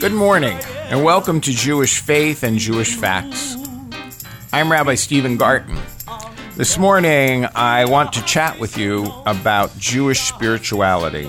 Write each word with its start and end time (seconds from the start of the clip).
Good 0.00 0.12
morning, 0.12 0.58
and 0.90 1.02
welcome 1.02 1.40
to 1.40 1.50
Jewish 1.50 2.00
Faith 2.00 2.44
and 2.44 2.56
Jewish 2.58 2.94
Facts. 2.94 3.56
I'm 4.52 4.70
Rabbi 4.70 4.94
Stephen 4.94 5.36
Garten. 5.36 5.76
This 6.56 6.78
morning, 6.78 7.46
I 7.56 7.84
want 7.86 8.12
to 8.12 8.24
chat 8.24 8.60
with 8.60 8.78
you 8.78 9.12
about 9.26 9.76
Jewish 9.76 10.20
spirituality. 10.20 11.28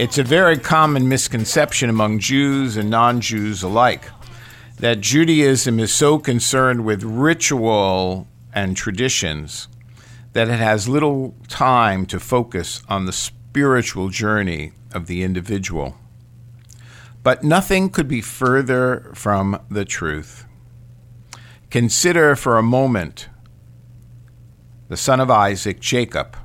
It's 0.00 0.16
a 0.16 0.24
very 0.24 0.56
common 0.56 1.10
misconception 1.10 1.90
among 1.90 2.20
Jews 2.20 2.78
and 2.78 2.88
non 2.88 3.20
Jews 3.20 3.62
alike 3.62 4.08
that 4.78 5.02
Judaism 5.02 5.78
is 5.78 5.92
so 5.92 6.18
concerned 6.18 6.86
with 6.86 7.02
ritual 7.02 8.26
and 8.54 8.74
traditions 8.74 9.68
that 10.32 10.48
it 10.48 10.58
has 10.58 10.88
little 10.88 11.34
time 11.48 12.06
to 12.06 12.18
focus 12.18 12.82
on 12.88 13.04
the 13.04 13.12
spiritual 13.12 14.08
journey 14.08 14.72
of 14.94 15.06
the 15.06 15.22
individual. 15.22 15.98
But 17.22 17.44
nothing 17.44 17.90
could 17.90 18.08
be 18.08 18.22
further 18.22 19.12
from 19.14 19.60
the 19.70 19.84
truth. 19.84 20.46
Consider 21.68 22.36
for 22.36 22.56
a 22.56 22.62
moment 22.62 23.28
the 24.88 24.96
son 24.96 25.20
of 25.20 25.30
Isaac, 25.30 25.78
Jacob, 25.78 26.38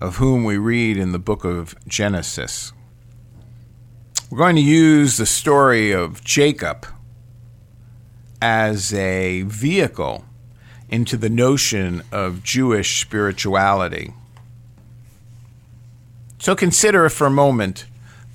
of 0.00 0.16
whom 0.16 0.44
we 0.44 0.56
read 0.56 0.96
in 0.96 1.12
the 1.12 1.18
book 1.18 1.44
of 1.44 1.74
Genesis. 1.86 2.72
We're 4.30 4.38
going 4.38 4.56
to 4.56 4.62
use 4.62 5.16
the 5.16 5.26
story 5.26 5.92
of 5.92 6.24
Jacob 6.24 6.86
as 8.40 8.92
a 8.92 9.42
vehicle 9.42 10.24
into 10.88 11.16
the 11.16 11.28
notion 11.28 12.02
of 12.12 12.42
Jewish 12.42 13.00
spirituality. 13.00 14.12
So 16.38 16.54
consider 16.54 17.08
for 17.08 17.26
a 17.26 17.30
moment 17.30 17.86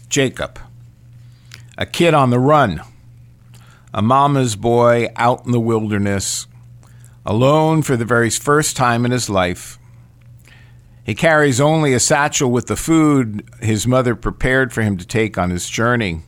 Jacob, 0.10 0.60
a 1.78 1.86
kid 1.86 2.14
on 2.14 2.30
the 2.30 2.40
run, 2.40 2.82
a 3.94 4.02
mama's 4.02 4.56
boy 4.56 5.08
out 5.16 5.46
in 5.46 5.52
the 5.52 5.60
wilderness, 5.60 6.48
alone 7.26 7.82
for 7.82 7.96
the 7.96 8.06
very 8.06 8.30
first 8.30 8.76
time 8.76 9.06
in 9.06 9.12
his 9.12 9.30
life. 9.30 9.79
He 11.10 11.16
carries 11.16 11.60
only 11.60 11.96
a 11.96 12.00
satchel 12.00 12.52
with 12.52 12.68
the 12.68 12.76
food 12.76 13.44
his 13.62 13.88
mother 13.88 14.14
prepared 14.14 14.72
for 14.72 14.84
him 14.84 14.96
to 14.98 15.08
take 15.08 15.40
on 15.40 15.50
his 15.50 15.68
journey. 15.68 16.22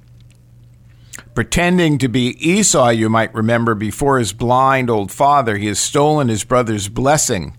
Pretending 1.36 2.00
to 2.00 2.08
be 2.08 2.36
Esau, 2.40 2.90
you 2.90 3.08
might 3.08 3.32
remember, 3.32 3.76
before 3.76 4.18
his 4.18 4.34
blind 4.34 4.90
old 4.90 5.12
father, 5.12 5.58
he 5.58 5.68
has 5.68 5.78
stolen 5.78 6.30
his 6.30 6.44
brother's 6.44 6.90
blessing. 6.90 7.56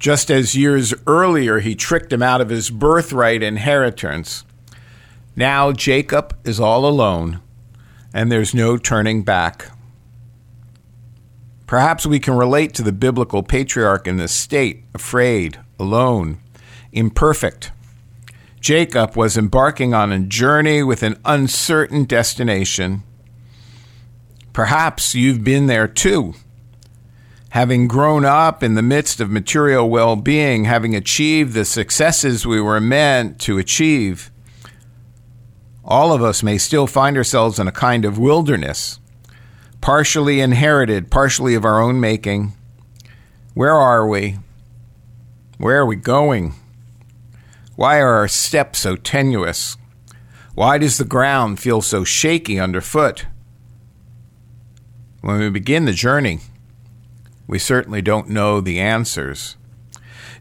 Just 0.00 0.28
as 0.28 0.56
years 0.56 0.92
earlier 1.06 1.60
he 1.60 1.76
tricked 1.76 2.12
him 2.12 2.20
out 2.20 2.40
of 2.40 2.48
his 2.48 2.68
birthright 2.68 3.40
inheritance. 3.40 4.44
Now 5.36 5.70
Jacob 5.70 6.36
is 6.42 6.58
all 6.58 6.84
alone, 6.84 7.42
and 8.12 8.32
there's 8.32 8.52
no 8.52 8.76
turning 8.76 9.22
back. 9.22 9.70
Perhaps 11.68 12.06
we 12.06 12.18
can 12.18 12.34
relate 12.34 12.74
to 12.74 12.82
the 12.82 12.90
biblical 12.90 13.44
patriarch 13.44 14.08
in 14.08 14.16
this 14.16 14.32
state, 14.32 14.82
afraid, 14.94 15.60
alone, 15.78 16.38
imperfect. 16.92 17.70
Jacob 18.60 19.16
was 19.16 19.36
embarking 19.36 19.92
on 19.92 20.10
a 20.10 20.18
journey 20.18 20.82
with 20.82 21.02
an 21.02 21.18
uncertain 21.24 22.04
destination. 22.04 23.02
Perhaps 24.52 25.14
you've 25.14 25.44
been 25.44 25.66
there 25.66 25.88
too. 25.88 26.34
Having 27.50 27.88
grown 27.88 28.24
up 28.24 28.62
in 28.62 28.74
the 28.74 28.82
midst 28.82 29.20
of 29.20 29.30
material 29.30 29.90
well 29.90 30.16
being, 30.16 30.64
having 30.64 30.94
achieved 30.94 31.52
the 31.52 31.64
successes 31.64 32.46
we 32.46 32.60
were 32.60 32.80
meant 32.80 33.38
to 33.40 33.58
achieve, 33.58 34.30
all 35.84 36.12
of 36.12 36.22
us 36.22 36.42
may 36.42 36.56
still 36.56 36.86
find 36.86 37.16
ourselves 37.16 37.58
in 37.58 37.68
a 37.68 37.72
kind 37.72 38.04
of 38.04 38.18
wilderness, 38.18 38.98
partially 39.80 40.40
inherited, 40.40 41.10
partially 41.10 41.54
of 41.54 41.64
our 41.64 41.82
own 41.82 42.00
making. 42.00 42.54
Where 43.52 43.76
are 43.76 44.06
we? 44.06 44.38
Where 45.64 45.78
are 45.78 45.86
we 45.86 45.96
going? 45.96 46.52
Why 47.74 47.98
are 47.98 48.16
our 48.16 48.28
steps 48.28 48.80
so 48.80 48.96
tenuous? 48.96 49.78
Why 50.54 50.76
does 50.76 50.98
the 50.98 51.06
ground 51.06 51.58
feel 51.58 51.80
so 51.80 52.04
shaky 52.04 52.60
underfoot? 52.60 53.24
When 55.22 55.38
we 55.38 55.48
begin 55.48 55.86
the 55.86 55.94
journey, 55.94 56.40
we 57.46 57.58
certainly 57.58 58.02
don't 58.02 58.28
know 58.28 58.60
the 58.60 58.78
answers. 58.78 59.56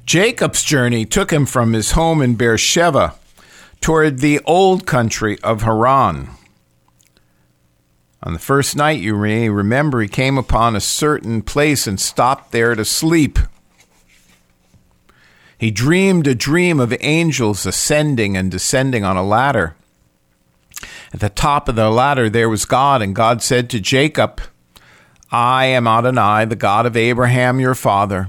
Jacob's 0.05 0.61
journey 0.61 1.05
took 1.05 1.31
him 1.31 1.45
from 1.45 1.71
his 1.71 1.91
home 1.91 2.21
in 2.21 2.35
Beersheba 2.35 3.15
toward 3.79 4.19
the 4.19 4.41
old 4.43 4.85
country 4.85 5.39
of 5.41 5.61
Haran. 5.61 6.31
On 8.21 8.33
the 8.33 8.39
first 8.39 8.75
night, 8.75 8.99
you 8.99 9.15
may 9.15 9.47
remember, 9.47 10.01
he 10.01 10.09
came 10.09 10.37
upon 10.37 10.75
a 10.75 10.81
certain 10.81 11.41
place 11.41 11.87
and 11.87 11.97
stopped 11.97 12.51
there 12.51 12.75
to 12.75 12.83
sleep. 12.83 13.39
He 15.63 15.71
dreamed 15.71 16.27
a 16.27 16.35
dream 16.35 16.81
of 16.81 16.93
angels 16.99 17.65
ascending 17.65 18.35
and 18.35 18.51
descending 18.51 19.05
on 19.05 19.15
a 19.15 19.23
ladder. 19.23 19.77
At 21.13 21.21
the 21.21 21.29
top 21.29 21.69
of 21.69 21.77
the 21.77 21.89
ladder 21.89 22.29
there 22.29 22.49
was 22.49 22.65
God, 22.65 23.01
and 23.01 23.15
God 23.15 23.41
said 23.41 23.69
to 23.69 23.79
Jacob, 23.79 24.41
I 25.31 25.67
am 25.67 25.87
Adonai, 25.87 26.43
the 26.43 26.57
God 26.57 26.85
of 26.85 26.97
Abraham 26.97 27.61
your 27.61 27.75
father, 27.75 28.27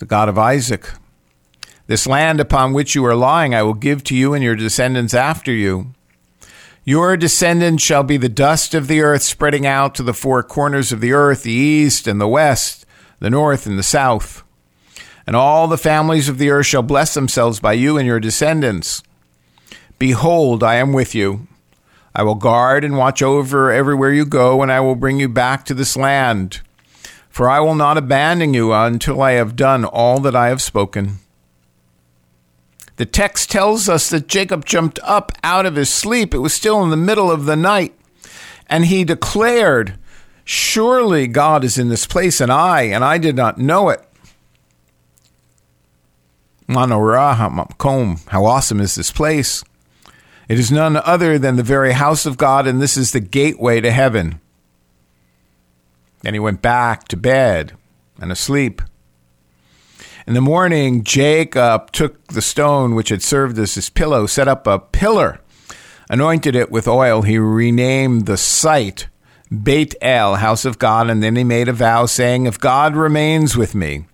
the 0.00 0.04
God 0.04 0.28
of 0.28 0.36
Isaac. 0.36 0.90
This 1.86 2.08
land 2.08 2.40
upon 2.40 2.72
which 2.72 2.92
you 2.92 3.06
are 3.06 3.14
lying 3.14 3.54
I 3.54 3.62
will 3.62 3.72
give 3.72 4.02
to 4.02 4.16
you 4.16 4.34
and 4.34 4.42
your 4.42 4.56
descendants 4.56 5.14
after 5.14 5.52
you. 5.52 5.94
Your 6.82 7.16
descendants 7.16 7.84
shall 7.84 8.02
be 8.02 8.16
the 8.16 8.28
dust 8.28 8.74
of 8.74 8.88
the 8.88 9.00
earth, 9.00 9.22
spreading 9.22 9.64
out 9.64 9.94
to 9.94 10.02
the 10.02 10.12
four 10.12 10.42
corners 10.42 10.90
of 10.90 11.00
the 11.00 11.12
earth, 11.12 11.44
the 11.44 11.52
east 11.52 12.08
and 12.08 12.20
the 12.20 12.26
west, 12.26 12.84
the 13.20 13.30
north 13.30 13.64
and 13.64 13.78
the 13.78 13.84
south. 13.84 14.42
And 15.28 15.36
all 15.36 15.68
the 15.68 15.76
families 15.76 16.30
of 16.30 16.38
the 16.38 16.48
earth 16.48 16.64
shall 16.64 16.80
bless 16.80 17.12
themselves 17.12 17.60
by 17.60 17.74
you 17.74 17.98
and 17.98 18.06
your 18.06 18.18
descendants. 18.18 19.02
Behold, 19.98 20.64
I 20.64 20.76
am 20.76 20.94
with 20.94 21.14
you. 21.14 21.46
I 22.14 22.22
will 22.22 22.34
guard 22.34 22.82
and 22.82 22.96
watch 22.96 23.20
over 23.20 23.70
everywhere 23.70 24.10
you 24.10 24.24
go, 24.24 24.62
and 24.62 24.72
I 24.72 24.80
will 24.80 24.94
bring 24.94 25.20
you 25.20 25.28
back 25.28 25.66
to 25.66 25.74
this 25.74 25.98
land. 25.98 26.62
For 27.28 27.46
I 27.46 27.60
will 27.60 27.74
not 27.74 27.98
abandon 27.98 28.54
you 28.54 28.72
until 28.72 29.20
I 29.20 29.32
have 29.32 29.54
done 29.54 29.84
all 29.84 30.18
that 30.20 30.34
I 30.34 30.48
have 30.48 30.62
spoken. 30.62 31.18
The 32.96 33.04
text 33.04 33.50
tells 33.50 33.86
us 33.86 34.08
that 34.08 34.28
Jacob 34.28 34.64
jumped 34.64 34.98
up 35.02 35.32
out 35.44 35.66
of 35.66 35.76
his 35.76 35.90
sleep. 35.90 36.32
It 36.32 36.38
was 36.38 36.54
still 36.54 36.82
in 36.82 36.88
the 36.88 36.96
middle 36.96 37.30
of 37.30 37.44
the 37.44 37.54
night. 37.54 37.94
And 38.66 38.86
he 38.86 39.04
declared, 39.04 39.98
Surely 40.46 41.26
God 41.26 41.64
is 41.64 41.76
in 41.76 41.90
this 41.90 42.06
place, 42.06 42.40
and 42.40 42.50
I, 42.50 42.84
and 42.84 43.04
I 43.04 43.18
did 43.18 43.36
not 43.36 43.58
know 43.58 43.90
it. 43.90 44.07
Mah 46.68 46.84
nora 46.84 47.34
how 47.34 48.44
awesome 48.44 48.80
is 48.80 48.94
this 48.94 49.10
place? 49.10 49.64
It 50.48 50.58
is 50.58 50.70
none 50.70 50.96
other 50.96 51.38
than 51.38 51.56
the 51.56 51.62
very 51.62 51.92
house 51.92 52.26
of 52.26 52.36
God, 52.36 52.66
and 52.66 52.80
this 52.80 52.96
is 52.96 53.12
the 53.12 53.20
gateway 53.20 53.80
to 53.80 53.90
heaven. 53.90 54.40
Then 56.20 56.34
he 56.34 56.40
went 56.40 56.60
back 56.60 57.08
to 57.08 57.16
bed 57.16 57.72
and 58.20 58.30
asleep. 58.30 58.82
In 60.26 60.34
the 60.34 60.42
morning, 60.42 61.04
Jacob 61.04 61.90
took 61.90 62.26
the 62.26 62.42
stone 62.42 62.94
which 62.94 63.08
had 63.08 63.22
served 63.22 63.58
as 63.58 63.74
his 63.74 63.88
pillow, 63.88 64.26
set 64.26 64.46
up 64.46 64.66
a 64.66 64.78
pillar, 64.78 65.40
anointed 66.10 66.54
it 66.54 66.70
with 66.70 66.86
oil. 66.86 67.22
He 67.22 67.38
renamed 67.38 68.26
the 68.26 68.36
site 68.36 69.08
Beit 69.50 69.94
El, 70.02 70.36
house 70.36 70.66
of 70.66 70.78
God, 70.78 71.08
and 71.08 71.22
then 71.22 71.34
he 71.36 71.44
made 71.44 71.68
a 71.68 71.72
vow 71.72 72.04
saying, 72.04 72.44
If 72.44 72.60
God 72.60 72.94
remains 72.94 73.56
with 73.56 73.74
me, 73.74 74.04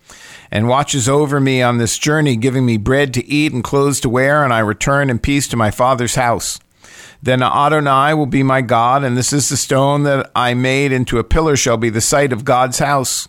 and 0.54 0.68
watches 0.68 1.08
over 1.08 1.40
me 1.40 1.60
on 1.60 1.78
this 1.78 1.98
journey, 1.98 2.36
giving 2.36 2.64
me 2.64 2.76
bread 2.76 3.12
to 3.12 3.26
eat 3.26 3.52
and 3.52 3.64
clothes 3.64 3.98
to 3.98 4.08
wear, 4.08 4.44
and 4.44 4.54
I 4.54 4.60
return 4.60 5.10
in 5.10 5.18
peace 5.18 5.48
to 5.48 5.56
my 5.56 5.72
father's 5.72 6.14
house. 6.14 6.60
Then 7.20 7.42
Adonai 7.42 8.14
will 8.14 8.26
be 8.26 8.44
my 8.44 8.62
God, 8.62 9.02
and 9.02 9.16
this 9.16 9.32
is 9.32 9.48
the 9.48 9.56
stone 9.56 10.04
that 10.04 10.30
I 10.36 10.54
made 10.54 10.92
into 10.92 11.18
a 11.18 11.24
pillar 11.24 11.56
shall 11.56 11.76
be 11.76 11.90
the 11.90 12.00
site 12.00 12.32
of 12.32 12.44
God's 12.44 12.78
house. 12.78 13.28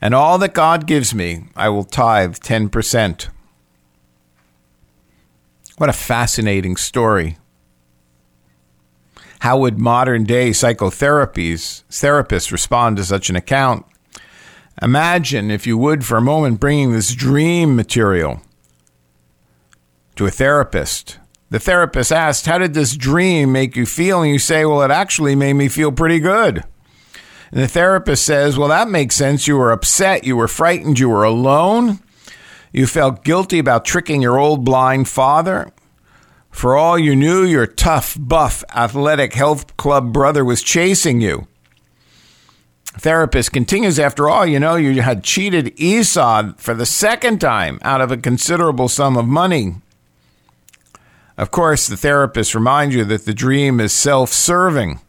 And 0.00 0.16
all 0.16 0.36
that 0.38 0.52
God 0.52 0.88
gives 0.88 1.14
me, 1.14 1.44
I 1.54 1.68
will 1.68 1.84
tithe 1.84 2.34
10%. 2.34 3.28
What 5.78 5.90
a 5.90 5.92
fascinating 5.92 6.74
story. 6.74 7.38
How 9.40 9.58
would 9.58 9.78
modern 9.78 10.24
day 10.24 10.50
psychotherapies 10.50 11.84
therapists 11.88 12.50
respond 12.50 12.96
to 12.96 13.04
such 13.04 13.30
an 13.30 13.36
account? 13.36 13.86
Imagine, 14.82 15.50
if 15.50 15.66
you 15.66 15.78
would, 15.78 16.04
for 16.04 16.18
a 16.18 16.22
moment, 16.22 16.60
bringing 16.60 16.92
this 16.92 17.14
dream 17.14 17.74
material 17.74 18.42
to 20.16 20.26
a 20.26 20.30
therapist 20.30 21.18
The 21.48 21.60
therapist 21.60 22.10
asked, 22.10 22.46
How 22.46 22.58
did 22.58 22.74
this 22.74 22.96
dream 22.96 23.52
make 23.52 23.76
you 23.76 23.86
feel? 23.86 24.22
And 24.22 24.32
you 24.32 24.38
say, 24.38 24.64
Well, 24.64 24.82
it 24.82 24.90
actually 24.90 25.36
made 25.36 25.54
me 25.54 25.68
feel 25.68 25.92
pretty 25.92 26.18
good. 26.18 26.64
And 27.52 27.62
the 27.62 27.68
therapist 27.68 28.24
says, 28.24 28.58
Well, 28.58 28.68
that 28.68 28.88
makes 28.88 29.14
sense. 29.14 29.46
You 29.46 29.56
were 29.56 29.70
upset, 29.70 30.24
you 30.24 30.36
were 30.36 30.48
frightened, 30.48 30.98
you 30.98 31.08
were 31.08 31.24
alone. 31.24 32.00
You 32.72 32.86
felt 32.86 33.24
guilty 33.24 33.58
about 33.58 33.84
tricking 33.84 34.20
your 34.20 34.38
old 34.38 34.64
blind 34.64 35.08
father. 35.08 35.72
For 36.50 36.76
all 36.76 36.98
you 36.98 37.14
knew, 37.14 37.44
your 37.44 37.66
tough, 37.66 38.16
buff, 38.18 38.64
athletic 38.74 39.34
health 39.34 39.76
club 39.76 40.12
brother 40.12 40.44
was 40.44 40.62
chasing 40.62 41.20
you. 41.20 41.46
Therapist 42.98 43.52
continues, 43.52 43.98
after 43.98 44.28
all, 44.28 44.46
you 44.46 44.58
know, 44.58 44.76
you 44.76 45.02
had 45.02 45.22
cheated 45.22 45.78
Esau 45.78 46.54
for 46.56 46.72
the 46.72 46.86
second 46.86 47.40
time 47.40 47.78
out 47.82 48.00
of 48.00 48.10
a 48.10 48.16
considerable 48.16 48.88
sum 48.88 49.16
of 49.16 49.26
money. 49.26 49.76
Of 51.36 51.50
course, 51.50 51.86
the 51.86 51.96
therapist 51.96 52.54
reminds 52.54 52.94
you 52.94 53.04
that 53.04 53.26
the 53.26 53.34
dream 53.34 53.80
is 53.80 53.92
self 53.92 54.32
serving. 54.32 55.00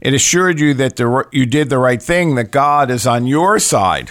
It 0.00 0.12
assured 0.12 0.58
you 0.58 0.74
that 0.74 0.96
the, 0.96 1.26
you 1.30 1.46
did 1.46 1.70
the 1.70 1.78
right 1.78 2.02
thing, 2.02 2.34
that 2.34 2.50
God 2.50 2.90
is 2.90 3.06
on 3.06 3.26
your 3.26 3.60
side. 3.60 4.10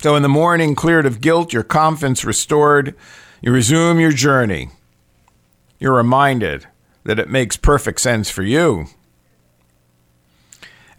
So, 0.00 0.16
in 0.16 0.22
the 0.22 0.28
morning, 0.28 0.74
cleared 0.74 1.06
of 1.06 1.20
guilt, 1.20 1.52
your 1.52 1.62
confidence 1.62 2.24
restored, 2.24 2.96
you 3.42 3.52
resume 3.52 4.00
your 4.00 4.10
journey. 4.10 4.70
You're 5.78 5.94
reminded 5.94 6.66
that 7.04 7.18
it 7.18 7.28
makes 7.28 7.56
perfect 7.56 8.00
sense 8.00 8.30
for 8.30 8.42
you. 8.42 8.86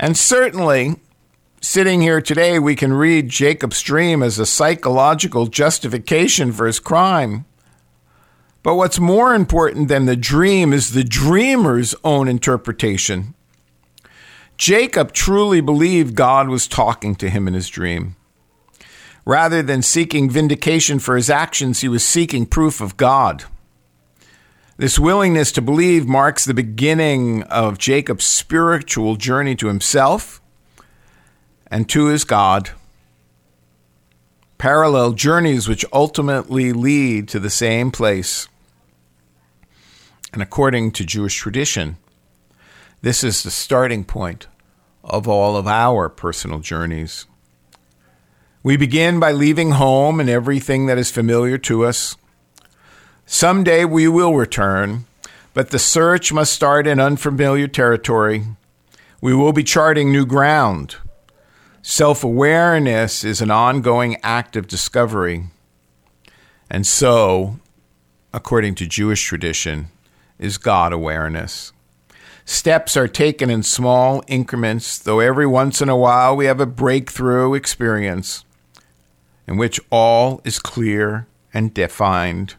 And 0.03 0.17
certainly, 0.17 0.97
sitting 1.61 2.01
here 2.01 2.19
today, 2.19 2.59
we 2.59 2.75
can 2.75 2.91
read 2.91 3.29
Jacob's 3.29 3.81
dream 3.81 4.21
as 4.21 4.37
a 4.37 4.45
psychological 4.45 5.47
justification 5.47 6.51
for 6.51 6.67
his 6.67 6.77
crime. 6.77 7.45
But 8.63 8.75
what's 8.75 8.99
more 8.99 9.33
important 9.33 9.87
than 9.87 10.05
the 10.05 10.17
dream 10.17 10.73
is 10.73 10.91
the 10.91 11.05
dreamer's 11.05 11.95
own 12.03 12.27
interpretation. 12.27 13.33
Jacob 14.57 15.13
truly 15.13 15.61
believed 15.61 16.15
God 16.15 16.49
was 16.49 16.67
talking 16.67 17.15
to 17.15 17.29
him 17.29 17.47
in 17.47 17.53
his 17.53 17.69
dream. 17.69 18.17
Rather 19.25 19.63
than 19.63 19.81
seeking 19.81 20.29
vindication 20.29 20.99
for 20.99 21.15
his 21.15 21.29
actions, 21.29 21.79
he 21.79 21.87
was 21.87 22.03
seeking 22.03 22.45
proof 22.45 22.81
of 22.81 22.97
God. 22.97 23.45
This 24.83 24.99
willingness 24.99 25.53
to 25.53 25.61
believe 25.61 26.05
marks 26.09 26.43
the 26.43 26.53
beginning 26.53 27.43
of 27.43 27.77
Jacob's 27.77 28.25
spiritual 28.25 29.15
journey 29.15 29.55
to 29.55 29.67
himself 29.67 30.41
and 31.67 31.87
to 31.87 32.07
his 32.07 32.25
God. 32.25 32.71
Parallel 34.57 35.13
journeys 35.13 35.69
which 35.69 35.85
ultimately 35.93 36.73
lead 36.73 37.29
to 37.29 37.39
the 37.39 37.49
same 37.49 37.91
place. 37.91 38.49
And 40.33 40.41
according 40.41 40.91
to 40.91 41.05
Jewish 41.05 41.37
tradition, 41.37 41.95
this 43.01 43.23
is 43.23 43.41
the 43.41 43.51
starting 43.51 44.03
point 44.03 44.47
of 45.01 45.29
all 45.29 45.55
of 45.55 45.65
our 45.65 46.09
personal 46.09 46.59
journeys. 46.59 47.25
We 48.63 48.75
begin 48.75 49.21
by 49.21 49.31
leaving 49.31 49.71
home 49.71 50.19
and 50.19 50.29
everything 50.29 50.87
that 50.87 50.97
is 50.97 51.09
familiar 51.09 51.57
to 51.59 51.85
us. 51.85 52.17
Someday 53.25 53.85
we 53.85 54.07
will 54.07 54.35
return, 54.35 55.05
but 55.53 55.69
the 55.69 55.79
search 55.79 56.33
must 56.33 56.53
start 56.53 56.87
in 56.87 56.99
unfamiliar 56.99 57.67
territory. 57.67 58.45
We 59.21 59.33
will 59.33 59.53
be 59.53 59.63
charting 59.63 60.11
new 60.11 60.25
ground. 60.25 60.97
Self 61.81 62.23
awareness 62.23 63.23
is 63.23 63.41
an 63.41 63.51
ongoing 63.51 64.17
act 64.23 64.55
of 64.55 64.67
discovery. 64.67 65.45
And 66.69 66.87
so, 66.87 67.59
according 68.33 68.75
to 68.75 68.87
Jewish 68.87 69.23
tradition, 69.23 69.87
is 70.39 70.57
God 70.57 70.91
awareness. 70.91 71.71
Steps 72.45 72.97
are 72.97 73.07
taken 73.07 73.49
in 73.49 73.63
small 73.63 74.23
increments, 74.27 74.97
though 74.97 75.19
every 75.19 75.47
once 75.47 75.81
in 75.81 75.87
a 75.87 75.95
while 75.95 76.35
we 76.35 76.45
have 76.45 76.59
a 76.59 76.65
breakthrough 76.65 77.53
experience 77.53 78.43
in 79.47 79.55
which 79.57 79.79
all 79.89 80.41
is 80.43 80.59
clear 80.59 81.27
and 81.53 81.73
defined. 81.73 82.55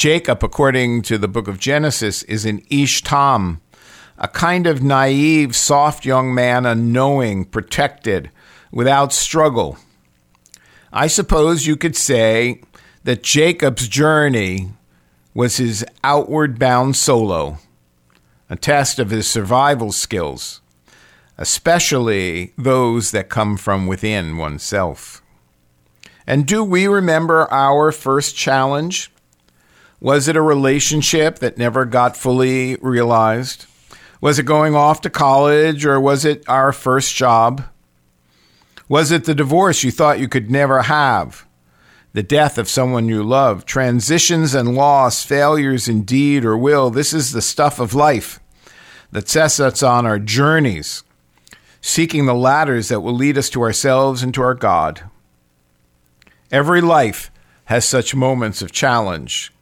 Jacob, 0.00 0.42
according 0.42 1.02
to 1.02 1.18
the 1.18 1.28
book 1.28 1.46
of 1.46 1.58
Genesis, 1.58 2.22
is 2.22 2.46
an 2.46 2.62
Ish 2.70 3.02
Tam, 3.02 3.60
a 4.16 4.28
kind 4.28 4.66
of 4.66 4.82
naive, 4.82 5.54
soft 5.54 6.06
young 6.06 6.34
man, 6.34 6.64
unknowing, 6.64 7.44
protected, 7.44 8.30
without 8.72 9.12
struggle. 9.12 9.76
I 10.90 11.06
suppose 11.06 11.66
you 11.66 11.76
could 11.76 11.96
say 11.96 12.62
that 13.04 13.22
Jacob's 13.22 13.88
journey 13.88 14.70
was 15.34 15.58
his 15.58 15.84
outward 16.02 16.58
bound 16.58 16.96
solo, 16.96 17.58
a 18.48 18.56
test 18.56 18.98
of 18.98 19.10
his 19.10 19.28
survival 19.28 19.92
skills, 19.92 20.62
especially 21.36 22.54
those 22.56 23.10
that 23.10 23.28
come 23.28 23.58
from 23.58 23.86
within 23.86 24.38
oneself. 24.38 25.20
And 26.26 26.46
do 26.46 26.64
we 26.64 26.86
remember 26.86 27.52
our 27.52 27.92
first 27.92 28.34
challenge? 28.34 29.12
Was 30.00 30.28
it 30.28 30.36
a 30.36 30.42
relationship 30.42 31.38
that 31.40 31.58
never 31.58 31.84
got 31.84 32.16
fully 32.16 32.76
realized? 32.76 33.66
Was 34.20 34.38
it 34.38 34.44
going 34.44 34.74
off 34.74 35.00
to 35.02 35.10
college 35.10 35.84
or 35.84 36.00
was 36.00 36.24
it 36.24 36.42
our 36.48 36.72
first 36.72 37.14
job? 37.14 37.64
Was 38.88 39.10
it 39.10 39.24
the 39.24 39.34
divorce 39.34 39.84
you 39.84 39.90
thought 39.90 40.18
you 40.18 40.28
could 40.28 40.50
never 40.50 40.82
have? 40.82 41.46
the 42.12 42.22
death 42.22 42.58
of 42.58 42.68
someone 42.68 43.08
you 43.08 43.22
love, 43.22 43.64
transitions 43.64 44.54
and 44.54 44.74
loss, 44.74 45.22
failures 45.22 45.88
in 45.88 46.02
deed 46.02 46.44
or 46.44 46.56
will. 46.56 46.90
This 46.90 47.12
is 47.12 47.32
the 47.32 47.42
stuff 47.42 47.78
of 47.78 47.94
life 47.94 48.40
that 49.12 49.28
sets 49.28 49.60
us 49.60 49.82
on 49.82 50.06
our 50.06 50.18
journeys, 50.18 51.04
seeking 51.80 52.26
the 52.26 52.34
ladders 52.34 52.88
that 52.88 53.00
will 53.00 53.14
lead 53.14 53.38
us 53.38 53.50
to 53.50 53.62
ourselves 53.62 54.22
and 54.22 54.34
to 54.34 54.42
our 54.42 54.54
God. 54.54 55.02
Every 56.50 56.80
life 56.80 57.30
has 57.66 57.84
such 57.84 58.14
moments 58.14 58.60
of 58.60 58.72
challenge. 58.72 59.52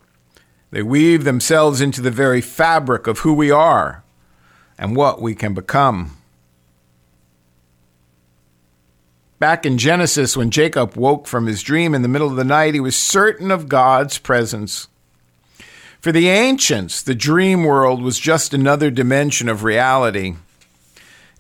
They 0.71 0.83
weave 0.83 1.25
themselves 1.25 1.81
into 1.81 2.01
the 2.01 2.11
very 2.11 2.41
fabric 2.41 3.07
of 3.07 3.21
who 3.21 3.33
we 3.33 3.51
are 3.51 4.05
and 4.79 4.95
what 4.95 5.21
we 5.21 5.35
can 5.35 5.55
become. 5.55 6.17
Back 9.39 9.65
in 9.65 9.79
Genesis, 9.79 10.37
when 10.37 10.51
Jacob 10.51 10.97
woke 10.97 11.27
from 11.27 11.47
his 11.47 11.63
dream 11.63 11.95
in 11.95 12.03
the 12.03 12.09
middle 12.09 12.29
of 12.29 12.37
the 12.37 12.45
night, 12.45 12.75
he 12.75 12.81
was 12.81 12.97
certain 12.97 13.51
of 13.51 13.69
God's 13.69 14.19
presence. 14.19 14.89
For 16.01 16.13
the 16.13 16.29
ancients, 16.29 17.03
the 17.03 17.15
dream 17.15 17.65
world 17.65 18.03
was 18.03 18.19
just 18.19 18.53
another 18.53 18.91
dimension 18.91 19.49
of 19.49 19.65
reality, 19.65 20.35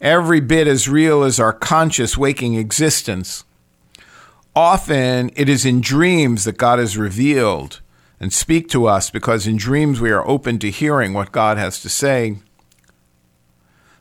every 0.01 0.41
bit 0.41 0.67
as 0.67 0.89
real 0.89 1.23
as 1.23 1.41
our 1.41 1.53
conscious 1.53 2.17
waking 2.17 2.55
existence. 2.55 3.45
Often 4.55 5.33
it 5.37 5.49
is 5.49 5.65
in 5.65 5.81
dreams 5.81 6.45
that 6.45 6.57
God 6.57 6.81
is 6.81 6.97
revealed 6.97 7.81
and 8.21 8.33
speak 8.33 8.69
to 8.71 8.87
us 8.87 9.11
because 9.11 9.47
in 9.47 9.57
dreams 9.57 10.01
we 10.01 10.11
are 10.11 10.27
open 10.27 10.59
to 10.59 10.71
hearing 10.71 11.13
what 11.13 11.33
God 11.33 11.57
has 11.59 11.81
to 11.83 11.89
say. 11.89 12.39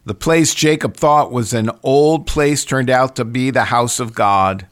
The 0.05 0.15
place 0.15 0.53
Jacob 0.53 0.95
thought 0.95 1.31
was 1.31 1.53
an 1.53 1.69
old 1.83 2.25
place 2.25 2.63
turned 2.63 2.89
out 2.89 3.15
to 3.17 3.25
be 3.25 3.51
the 3.51 3.65
house 3.65 3.99
of 3.99 4.15
God, 4.15 4.67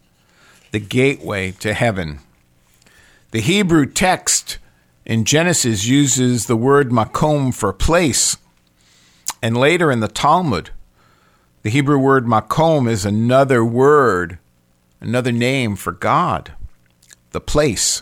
the 0.72 0.80
gateway 0.80 1.52
to 1.60 1.74
heaven. 1.74 2.20
The 3.32 3.42
Hebrew 3.42 3.86
text 3.86 4.60
in 5.06 5.26
Genesis 5.26 5.86
uses 5.86 6.46
the 6.46 6.56
word 6.56 6.90
makom 6.90 7.54
for 7.54 7.74
place. 7.74 8.38
And 9.42 9.58
later 9.58 9.92
in 9.92 10.00
the 10.00 10.08
Talmud, 10.08 10.72
the 11.62 11.70
Hebrew 11.70 12.00
word 12.00 12.26
makom 12.26 12.90
is 12.90 13.06
another 13.06 13.64
word, 13.64 14.40
another 15.02 15.32
name 15.32 15.76
for 15.76 15.92
God, 15.92 16.54
the 17.32 17.42
place. 17.42 18.02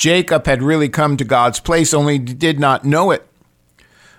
Jacob 0.00 0.46
had 0.46 0.62
really 0.62 0.88
come 0.88 1.18
to 1.18 1.24
God's 1.26 1.60
place, 1.60 1.92
only 1.92 2.18
did 2.18 2.58
not 2.58 2.86
know 2.86 3.10
it. 3.10 3.28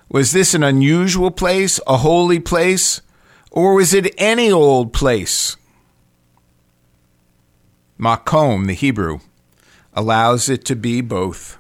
Was 0.09 0.31
this 0.31 0.53
an 0.53 0.63
unusual 0.63 1.31
place, 1.31 1.79
a 1.88 1.97
holy 1.97 2.39
place, 2.39 3.01
or 3.50 3.73
was 3.73 3.91
it 3.91 4.13
any 4.19 4.51
old 4.51 4.93
place? 4.93 5.57
Makom, 8.00 8.67
the 8.67 8.73
Hebrew, 8.73 9.21
allows 9.95 10.50
it 10.50 10.65
to 10.65 10.75
be 10.75 11.01
both. 11.01 11.57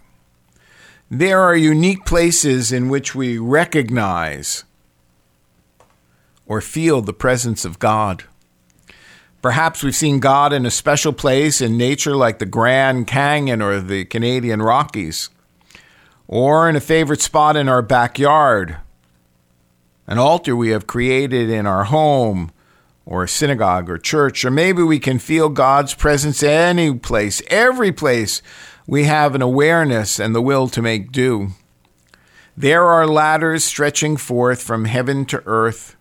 There 1.09 1.41
are 1.41 1.55
unique 1.55 2.05
places 2.05 2.71
in 2.71 2.89
which 2.89 3.15
we 3.15 3.39
recognize 3.39 4.65
or 6.45 6.61
feel 6.61 7.01
the 7.01 7.11
presence 7.11 7.65
of 7.65 7.79
God. 7.79 8.25
Perhaps 9.41 9.83
we've 9.83 9.95
seen 9.95 10.19
God 10.19 10.53
in 10.53 10.65
a 10.65 10.71
special 10.71 11.13
place 11.13 11.61
in 11.61 11.77
nature 11.77 12.15
like 12.15 12.39
the 12.39 12.45
Grand 12.45 13.07
Canyon 13.07 13.61
or 13.61 13.79
the 13.79 14.05
Canadian 14.05 14.61
Rockies 14.61 15.29
or 16.31 16.69
in 16.69 16.77
a 16.77 16.81
favorite 16.81 17.21
spot 17.21 17.57
in 17.57 17.67
our 17.67 17.81
backyard, 17.81 18.77
an 20.07 20.17
altar 20.17 20.55
we 20.55 20.69
have 20.69 20.87
created 20.87 21.49
in 21.49 21.67
our 21.67 21.83
home, 21.83 22.49
or 23.05 23.23
a 23.23 23.27
synagogue 23.27 23.89
or 23.89 23.97
church, 23.97 24.45
or 24.45 24.49
maybe 24.49 24.81
we 24.81 24.97
can 24.97 25.19
feel 25.19 25.49
God's 25.49 25.93
presence 25.93 26.41
any 26.41 26.93
place, 26.93 27.41
every 27.47 27.91
place 27.91 28.41
we 28.87 29.03
have 29.03 29.35
an 29.35 29.41
awareness 29.41 30.19
and 30.19 30.33
the 30.33 30.41
will 30.41 30.69
to 30.69 30.81
make 30.81 31.11
do. 31.11 31.49
There 32.55 32.85
are 32.85 33.05
ladders 33.05 33.65
stretching 33.65 34.15
forth 34.15 34.63
from 34.63 34.85
heaven 34.85 35.25
to 35.25 35.43
earth, 35.45 35.97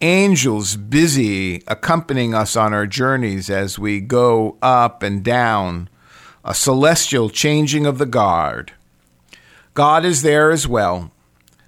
angels 0.00 0.76
busy 0.76 1.62
accompanying 1.66 2.34
us 2.34 2.56
on 2.56 2.74
our 2.74 2.86
journeys 2.86 3.48
as 3.48 3.78
we 3.78 4.00
go 4.00 4.56
up 4.60 5.02
and 5.02 5.22
down, 5.24 5.88
a 6.44 6.54
celestial 6.54 7.30
changing 7.30 7.86
of 7.86 7.98
the 7.98 8.06
guard. 8.06 8.72
God 9.74 10.04
is 10.04 10.22
there 10.22 10.50
as 10.50 10.68
well, 10.68 11.10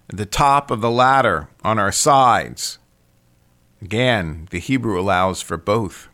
at 0.09 0.16
the 0.16 0.26
top 0.26 0.71
of 0.71 0.80
the 0.80 0.90
ladder 0.90 1.49
on 1.64 1.78
our 1.78 1.92
sides. 1.92 2.78
Again, 3.83 4.49
the 4.50 4.61
Hebrew 4.61 5.00
allows 5.00 5.42
for 5.42 5.56
both. 5.56 6.09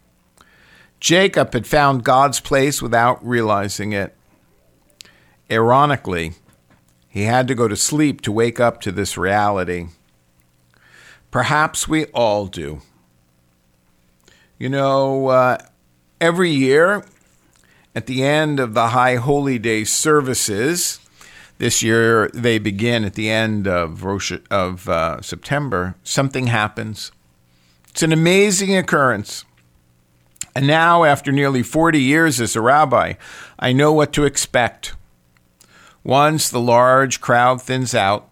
Jacob 1.00 1.52
had 1.52 1.66
found 1.66 2.04
God's 2.04 2.40
place 2.40 2.81
without 2.81 3.25
realizing 3.26 3.92
it. 3.92 4.16
Ironically, 5.50 6.35
he 7.09 7.25
had 7.25 7.49
to 7.49 7.54
go 7.54 7.69
to 7.69 7.76
sleep 7.76 8.21
to 8.23 8.33
wake 8.33 8.61
up 8.61 8.81
to 8.83 8.92
this 8.92 9.19
reality. 9.19 9.88
Perhaps 11.32 11.88
we 11.88 12.04
all 12.06 12.46
do. 12.46 12.82
You 14.58 14.68
know, 14.68 15.28
uh, 15.28 15.58
every 16.20 16.50
year 16.50 17.04
at 17.94 18.06
the 18.06 18.22
end 18.22 18.60
of 18.60 18.74
the 18.74 18.88
High 18.88 19.16
Holy 19.16 19.58
Day 19.58 19.82
services, 19.84 21.00
this 21.56 21.82
year 21.82 22.28
they 22.34 22.58
begin 22.58 23.02
at 23.04 23.14
the 23.14 23.30
end 23.30 23.66
of, 23.66 24.04
Rosh, 24.04 24.32
of 24.50 24.88
uh, 24.88 25.22
September, 25.22 25.94
something 26.04 26.48
happens. 26.48 27.10
It's 27.88 28.02
an 28.02 28.12
amazing 28.12 28.76
occurrence. 28.76 29.46
And 30.54 30.66
now, 30.66 31.04
after 31.04 31.32
nearly 31.32 31.62
40 31.62 31.98
years 31.98 32.42
as 32.42 32.54
a 32.54 32.60
rabbi, 32.60 33.14
I 33.58 33.72
know 33.72 33.90
what 33.90 34.12
to 34.12 34.24
expect. 34.24 34.94
Once 36.04 36.50
the 36.50 36.60
large 36.60 37.22
crowd 37.22 37.62
thins 37.62 37.94
out, 37.94 38.28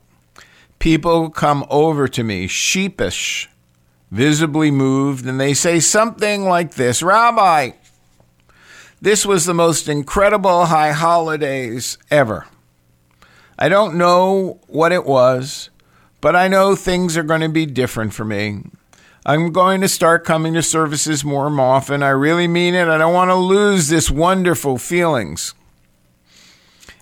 people 0.80 1.30
come 1.30 1.64
over 1.70 2.08
to 2.08 2.24
me, 2.24 2.48
sheepish, 2.48 3.48
visibly 4.10 4.72
moved, 4.72 5.24
and 5.24 5.38
they 5.38 5.54
say 5.54 5.78
something 5.78 6.44
like 6.44 6.74
this 6.74 7.02
Rabbi, 7.02 7.70
this 9.00 9.24
was 9.24 9.44
the 9.46 9.54
most 9.54 9.88
incredible 9.88 10.66
high 10.66 10.92
holidays 10.92 11.96
ever. 12.10 12.46
I 13.58 13.68
don't 13.68 13.94
know 13.94 14.58
what 14.66 14.90
it 14.90 15.04
was, 15.04 15.70
but 16.20 16.34
I 16.34 16.48
know 16.48 16.74
things 16.74 17.16
are 17.16 17.22
going 17.22 17.40
to 17.42 17.48
be 17.48 17.66
different 17.66 18.12
for 18.12 18.24
me. 18.24 18.62
I'm 19.24 19.52
going 19.52 19.82
to 19.82 19.88
start 19.88 20.24
coming 20.24 20.54
to 20.54 20.62
services 20.62 21.24
more 21.24 21.48
often. 21.60 22.02
I 22.02 22.08
really 22.08 22.48
mean 22.48 22.74
it. 22.74 22.88
I 22.88 22.96
don't 22.98 23.12
want 23.12 23.30
to 23.30 23.34
lose 23.34 23.88
this 23.88 24.10
wonderful 24.10 24.78
feelings. 24.78 25.54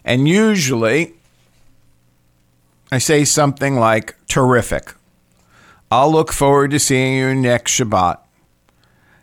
And 0.04 0.28
usually 0.28 1.17
I 2.90 2.98
say 2.98 3.24
something 3.24 3.76
like, 3.76 4.16
terrific. 4.26 4.94
I'll 5.90 6.10
look 6.10 6.32
forward 6.32 6.70
to 6.72 6.78
seeing 6.78 7.16
you 7.16 7.34
next 7.34 7.72
Shabbat. 7.72 8.18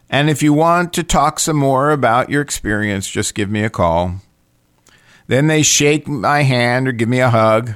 And 0.09 0.29
if 0.29 0.43
you 0.43 0.53
want 0.53 0.93
to 0.93 1.03
talk 1.03 1.39
some 1.39 1.57
more 1.57 1.91
about 1.91 2.29
your 2.29 2.41
experience, 2.41 3.09
just 3.09 3.35
give 3.35 3.49
me 3.49 3.63
a 3.63 3.69
call. 3.69 4.21
Then 5.27 5.47
they 5.47 5.63
shake 5.63 6.07
my 6.07 6.43
hand 6.43 6.87
or 6.87 6.91
give 6.91 7.09
me 7.09 7.19
a 7.19 7.29
hug. 7.29 7.73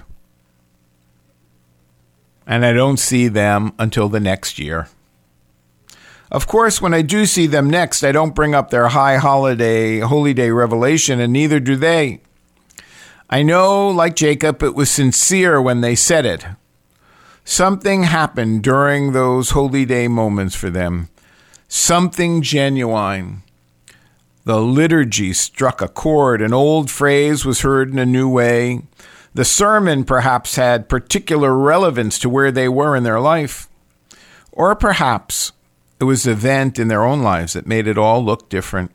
And 2.46 2.66
I 2.66 2.74
don't 2.74 2.98
see 2.98 3.28
them 3.28 3.74
until 3.80 4.10
the 4.10 4.20
next 4.20 4.60
year. 4.60 4.88
Of 6.32 6.46
course, 6.46 6.80
when 6.80 6.94
I 6.94 7.02
do 7.02 7.26
see 7.26 7.48
them 7.48 7.70
next, 7.70 8.04
I 8.04 8.12
don't 8.12 8.36
bring 8.36 8.54
up 8.54 8.70
their 8.70 8.90
high 8.90 9.18
holiday, 9.18 10.00
holy 10.00 10.34
day 10.34 10.52
revelation, 10.52 11.20
and 11.20 11.34
neither 11.34 11.60
do 11.60 11.76
they. 11.76 12.22
I 13.30 13.44
know, 13.44 13.90
like 13.90 14.16
Jacob, 14.16 14.64
it 14.64 14.74
was 14.74 14.90
sincere 14.90 15.62
when 15.62 15.82
they 15.82 15.94
said 15.94 16.26
it. 16.26 16.46
Something 17.44 18.04
happened 18.04 18.64
during 18.64 19.12
those 19.12 19.52
holy 19.52 19.86
day 19.86 20.08
moments 20.08 20.56
for 20.56 20.70
them, 20.72 21.10
something 21.68 22.42
genuine. 22.42 23.44
The 24.46 24.60
liturgy 24.60 25.34
struck 25.34 25.80
a 25.80 25.88
chord, 25.88 26.42
an 26.42 26.54
old 26.54 26.90
phrase 26.90 27.46
was 27.46 27.62
heard 27.62 27.92
in 27.92 28.00
a 28.00 28.06
new 28.06 28.28
way. 28.28 28.82
The 29.36 29.46
sermon 29.46 30.06
perhaps 30.06 30.56
had 30.56 30.90
particular 30.90 31.56
relevance 31.56 32.18
to 32.20 32.30
where 32.30 32.52
they 32.52 32.68
were 32.68 32.96
in 32.96 33.04
their 33.04 33.20
life. 33.20 33.68
Or 34.52 34.76
perhaps 34.76 35.52
it 36.00 36.06
was 36.06 36.26
an 36.26 36.34
event 36.34 36.80
in 36.80 36.88
their 36.88 37.04
own 37.04 37.22
lives 37.22 37.54
that 37.54 37.68
made 37.68 37.86
it 37.86 37.98
all 37.98 38.26
look 38.26 38.50
different. 38.50 38.92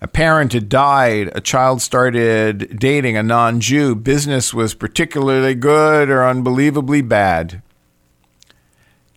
A 0.00 0.06
parent 0.06 0.52
had 0.52 0.68
died, 0.68 1.30
a 1.34 1.40
child 1.40 1.82
started 1.82 2.78
dating 2.78 3.16
a 3.16 3.22
non 3.22 3.60
Jew, 3.60 3.94
business 3.94 4.54
was 4.54 4.74
particularly 4.74 5.54
good 5.54 6.08
or 6.08 6.26
unbelievably 6.26 7.02
bad. 7.02 7.62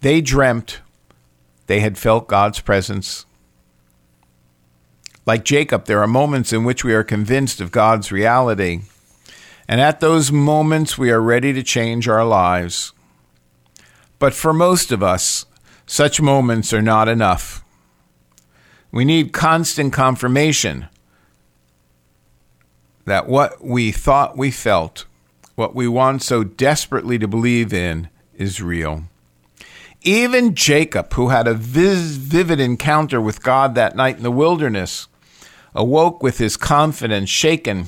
They 0.01 0.21
dreamt 0.21 0.81
they 1.67 1.79
had 1.79 1.97
felt 1.97 2.27
God's 2.27 2.59
presence. 2.59 3.25
Like 5.25 5.45
Jacob, 5.45 5.85
there 5.85 6.01
are 6.01 6.07
moments 6.07 6.51
in 6.51 6.63
which 6.63 6.83
we 6.83 6.93
are 6.93 7.03
convinced 7.03 7.61
of 7.61 7.71
God's 7.71 8.11
reality. 8.11 8.81
And 9.69 9.79
at 9.79 10.01
those 10.01 10.31
moments, 10.31 10.97
we 10.97 11.11
are 11.11 11.21
ready 11.21 11.53
to 11.53 11.63
change 11.63 12.07
our 12.09 12.25
lives. 12.25 12.91
But 14.19 14.33
for 14.33 14.51
most 14.51 14.91
of 14.91 15.01
us, 15.01 15.45
such 15.85 16.19
moments 16.19 16.73
are 16.73 16.81
not 16.81 17.07
enough. 17.07 17.63
We 18.91 19.05
need 19.05 19.31
constant 19.31 19.93
confirmation 19.93 20.88
that 23.05 23.27
what 23.27 23.63
we 23.63 23.91
thought 23.91 24.38
we 24.38 24.51
felt, 24.51 25.05
what 25.55 25.74
we 25.74 25.88
want 25.88 26.24
so 26.24 26.43
desperately 26.43 27.17
to 27.19 27.27
believe 27.27 27.74
in, 27.74 28.10
is 28.36 28.62
real. 28.62 29.03
Even 30.03 30.55
Jacob, 30.55 31.13
who 31.13 31.29
had 31.29 31.48
a 31.48 31.53
vivid 31.53 32.60
encounter 32.60 33.21
with 33.21 33.43
God 33.43 33.75
that 33.75 33.95
night 33.95 34.17
in 34.17 34.24
the 34.24 34.31
wilderness, 34.31 35.07
awoke 35.75 36.21
with 36.24 36.39
his 36.39 36.57
confidence 36.57 37.29
shaken. 37.29 37.86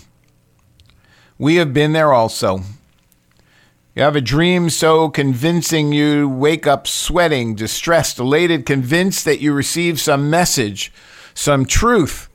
We 1.37 1.55
have 1.55 1.73
been 1.73 1.93
there 1.93 2.13
also. 2.13 2.61
You 3.95 4.01
have 4.01 4.15
a 4.15 4.21
dream 4.21 4.71
so 4.71 5.09
convincing 5.09 5.93
you 5.93 6.27
wake 6.27 6.65
up 6.65 6.87
sweating, 6.87 7.53
distressed, 7.53 8.17
elated, 8.17 8.65
convinced 8.65 9.23
that 9.25 9.39
you 9.39 9.53
receive 9.53 9.99
some 9.99 10.31
message, 10.31 10.91
some 11.35 11.65
truth. 11.65 12.27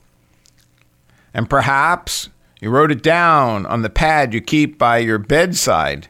And 1.34 1.50
perhaps 1.50 2.28
you 2.60 2.70
wrote 2.70 2.92
it 2.92 3.02
down 3.02 3.66
on 3.66 3.82
the 3.82 3.90
pad 3.90 4.32
you 4.32 4.40
keep 4.40 4.78
by 4.78 4.98
your 4.98 5.18
bedside. 5.18 6.06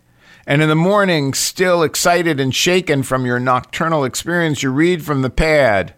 And 0.47 0.61
in 0.63 0.69
the 0.69 0.75
morning, 0.75 1.33
still 1.33 1.83
excited 1.83 2.39
and 2.39 2.55
shaken 2.55 3.03
from 3.03 3.25
your 3.25 3.41
nocturnal 3.41 4.05
experience, 4.05 4.63
you 4.63 4.71
read 4.71 5.03
from 5.03 5.23
the 5.23 5.31
pad. 5.31 5.95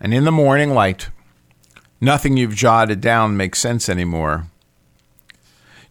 And 0.00 0.14
in 0.14 0.24
the 0.24 0.32
morning 0.32 0.70
light, 0.70 1.10
nothing 2.00 2.36
you've 2.36 2.54
jotted 2.54 3.00
down 3.00 3.36
makes 3.36 3.58
sense 3.58 3.88
anymore. 3.88 4.49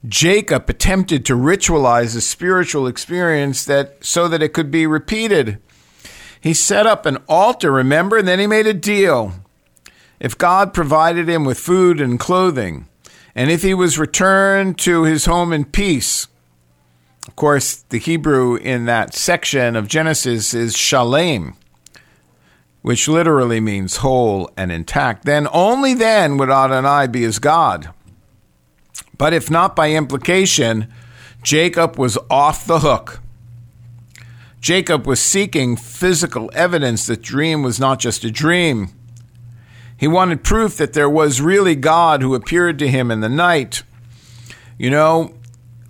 Jacob 0.08 0.70
attempted 0.70 1.26
to 1.26 1.34
ritualize 1.34 2.16
a 2.16 2.22
spiritual 2.22 2.88
experience 2.88 3.66
that 3.66 3.98
so 4.04 4.28
that 4.28 4.42
it 4.42 4.54
could 4.54 4.72
be 4.72 4.88
repeated. 4.88 5.60
He 6.40 6.54
set 6.54 6.88
up 6.88 7.06
an 7.06 7.18
altar, 7.28 7.72
remember, 7.72 8.18
and 8.18 8.28
then 8.28 8.40
he 8.40 8.48
made 8.48 8.68
a 8.68 8.74
deal. 8.74 9.34
If 10.20 10.38
God 10.38 10.74
provided 10.74 11.28
him 11.28 11.44
with 11.44 11.60
food 11.60 12.00
and 12.00 12.20
clothing, 12.20 12.88
and 13.36 13.52
if 13.52 13.62
he 13.62 13.74
was 13.74 14.00
returned 14.00 14.78
to 14.80 15.04
his 15.04 15.26
home 15.26 15.52
in 15.52 15.66
peace, 15.66 16.28
of 17.28 17.36
course, 17.36 17.76
the 17.90 18.00
Hebrew 18.00 18.56
in 18.56 18.86
that 18.86 19.14
section 19.14 19.76
of 19.76 19.88
Genesis 19.88 20.54
is 20.54 20.78
shalem, 20.78 21.56
which 22.82 23.08
literally 23.08 23.60
means 23.60 23.98
whole 23.98 24.50
and 24.56 24.72
intact, 24.72 25.26
then 25.26 25.48
only 25.52 25.94
then 25.94 26.38
would 26.38 26.50
Adonai 26.50 27.08
be 27.08 27.22
his 27.22 27.40
God. 27.40 27.94
But 29.18 29.34
if 29.34 29.52
not 29.52 29.76
by 29.76 29.92
implication, 29.92 30.92
Jacob 31.44 31.98
was 31.98 32.18
off 32.30 32.66
the 32.66 32.80
hook. 32.80 33.20
Jacob 34.62 35.08
was 35.08 35.22
seeking 35.22 35.76
physical 35.76 36.50
evidence 36.54 37.08
that 37.08 37.22
dream 37.22 37.64
was 37.64 37.80
not 37.80 38.00
just 38.00 38.24
a 38.24 38.32
dream. 38.32 38.90
He 39.96 40.08
wanted 40.08 40.44
proof 40.44 40.78
that 40.78 40.94
there 40.94 41.10
was 41.10 41.42
really 41.42 41.76
God 41.76 42.22
who 42.22 42.36
appeared 42.36 42.80
to 42.80 42.88
him 42.88 43.12
in 43.12 43.20
the 43.20 43.30
night. 43.30 43.84
You 44.78 44.90
know, 44.90 45.34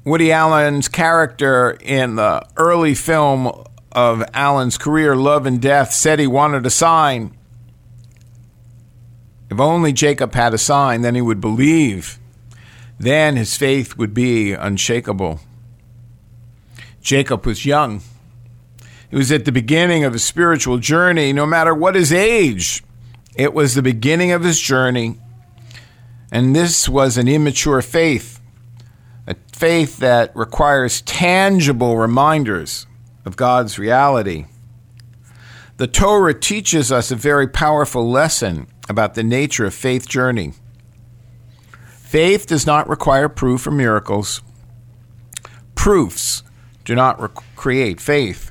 Woody 0.04 0.32
Allen's 0.32 0.88
character 0.88 1.78
in 1.82 2.16
the 2.16 2.44
early 2.58 2.96
film 2.96 3.52
of 3.92 4.24
Allen's 4.34 4.78
career, 4.78 5.16
Love 5.16 5.46
and 5.46 5.62
Death, 5.62 5.94
said 5.94 6.20
he 6.20 6.28
wanted 6.28 6.66
a 6.66 6.72
sign. 6.72 7.36
If 9.50 9.60
only 9.60 9.94
Jacob 9.94 10.34
had 10.34 10.54
a 10.54 10.60
sign, 10.60 11.02
then 11.02 11.16
he 11.16 11.22
would 11.22 11.42
believe 11.42 12.20
then 13.00 13.38
his 13.38 13.56
faith 13.56 13.98
would 13.98 14.14
be 14.14 14.52
unshakable. 14.52 15.40
Jacob 17.02 17.46
was 17.46 17.66
young. 17.66 18.02
He 19.10 19.16
was 19.16 19.32
at 19.32 19.46
the 19.46 19.52
beginning 19.52 20.04
of 20.04 20.14
his 20.14 20.24
spiritual 20.24 20.78
journey, 20.78 21.34
no 21.34 21.46
matter 21.46 21.74
what 21.74 21.96
his 21.96 22.12
age. 22.12 22.84
It 23.36 23.54
was 23.54 23.74
the 23.74 23.82
beginning 23.82 24.32
of 24.32 24.44
his 24.44 24.60
journey. 24.60 25.18
And 26.32 26.56
this 26.56 26.88
was 26.88 27.18
an 27.18 27.28
immature 27.28 27.82
faith, 27.82 28.40
a 29.26 29.36
faith 29.52 29.98
that 29.98 30.36
requires 30.36 31.02
tangible 31.02 31.98
reminders 31.98 32.86
of 33.26 33.36
God's 33.36 33.80
reality. 33.80 34.46
The 35.78 35.88
Torah 35.88 36.38
teaches 36.38 36.92
us 36.92 37.10
a 37.10 37.16
very 37.16 37.48
powerful 37.48 38.08
lesson 38.08 38.68
about 38.90 39.16
the 39.16 39.24
nature 39.24 39.66
of 39.66 39.74
faith 39.74 40.08
journey. 40.08 40.54
Faith 42.10 42.48
does 42.48 42.66
not 42.66 42.90
require 42.90 43.30
proof 43.30 43.68
or 43.68 43.72
miracles. 43.72 44.42
Proofs 45.76 46.42
do 46.84 46.96
not 46.96 47.22
rec- 47.22 47.56
create 47.56 48.02
faith. 48.02 48.50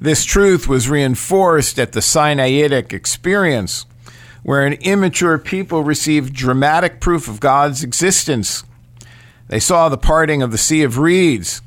This 0.00 0.24
truth 0.24 0.66
was 0.66 0.88
reinforced 0.88 1.78
at 1.78 1.92
the 1.92 2.00
Sinaitic 2.00 2.94
experience, 2.94 3.84
where 4.42 4.64
an 4.64 4.72
immature 4.80 5.36
people 5.36 5.82
received 5.82 6.32
dramatic 6.32 7.00
proof 7.00 7.28
of 7.28 7.38
God's 7.38 7.84
existence. 7.84 8.64
They 9.48 9.60
saw 9.60 9.90
the 9.90 9.98
parting 9.98 10.40
of 10.40 10.52
the 10.52 10.56
Sea 10.56 10.84
of 10.84 10.96
Reeds. 10.96 11.60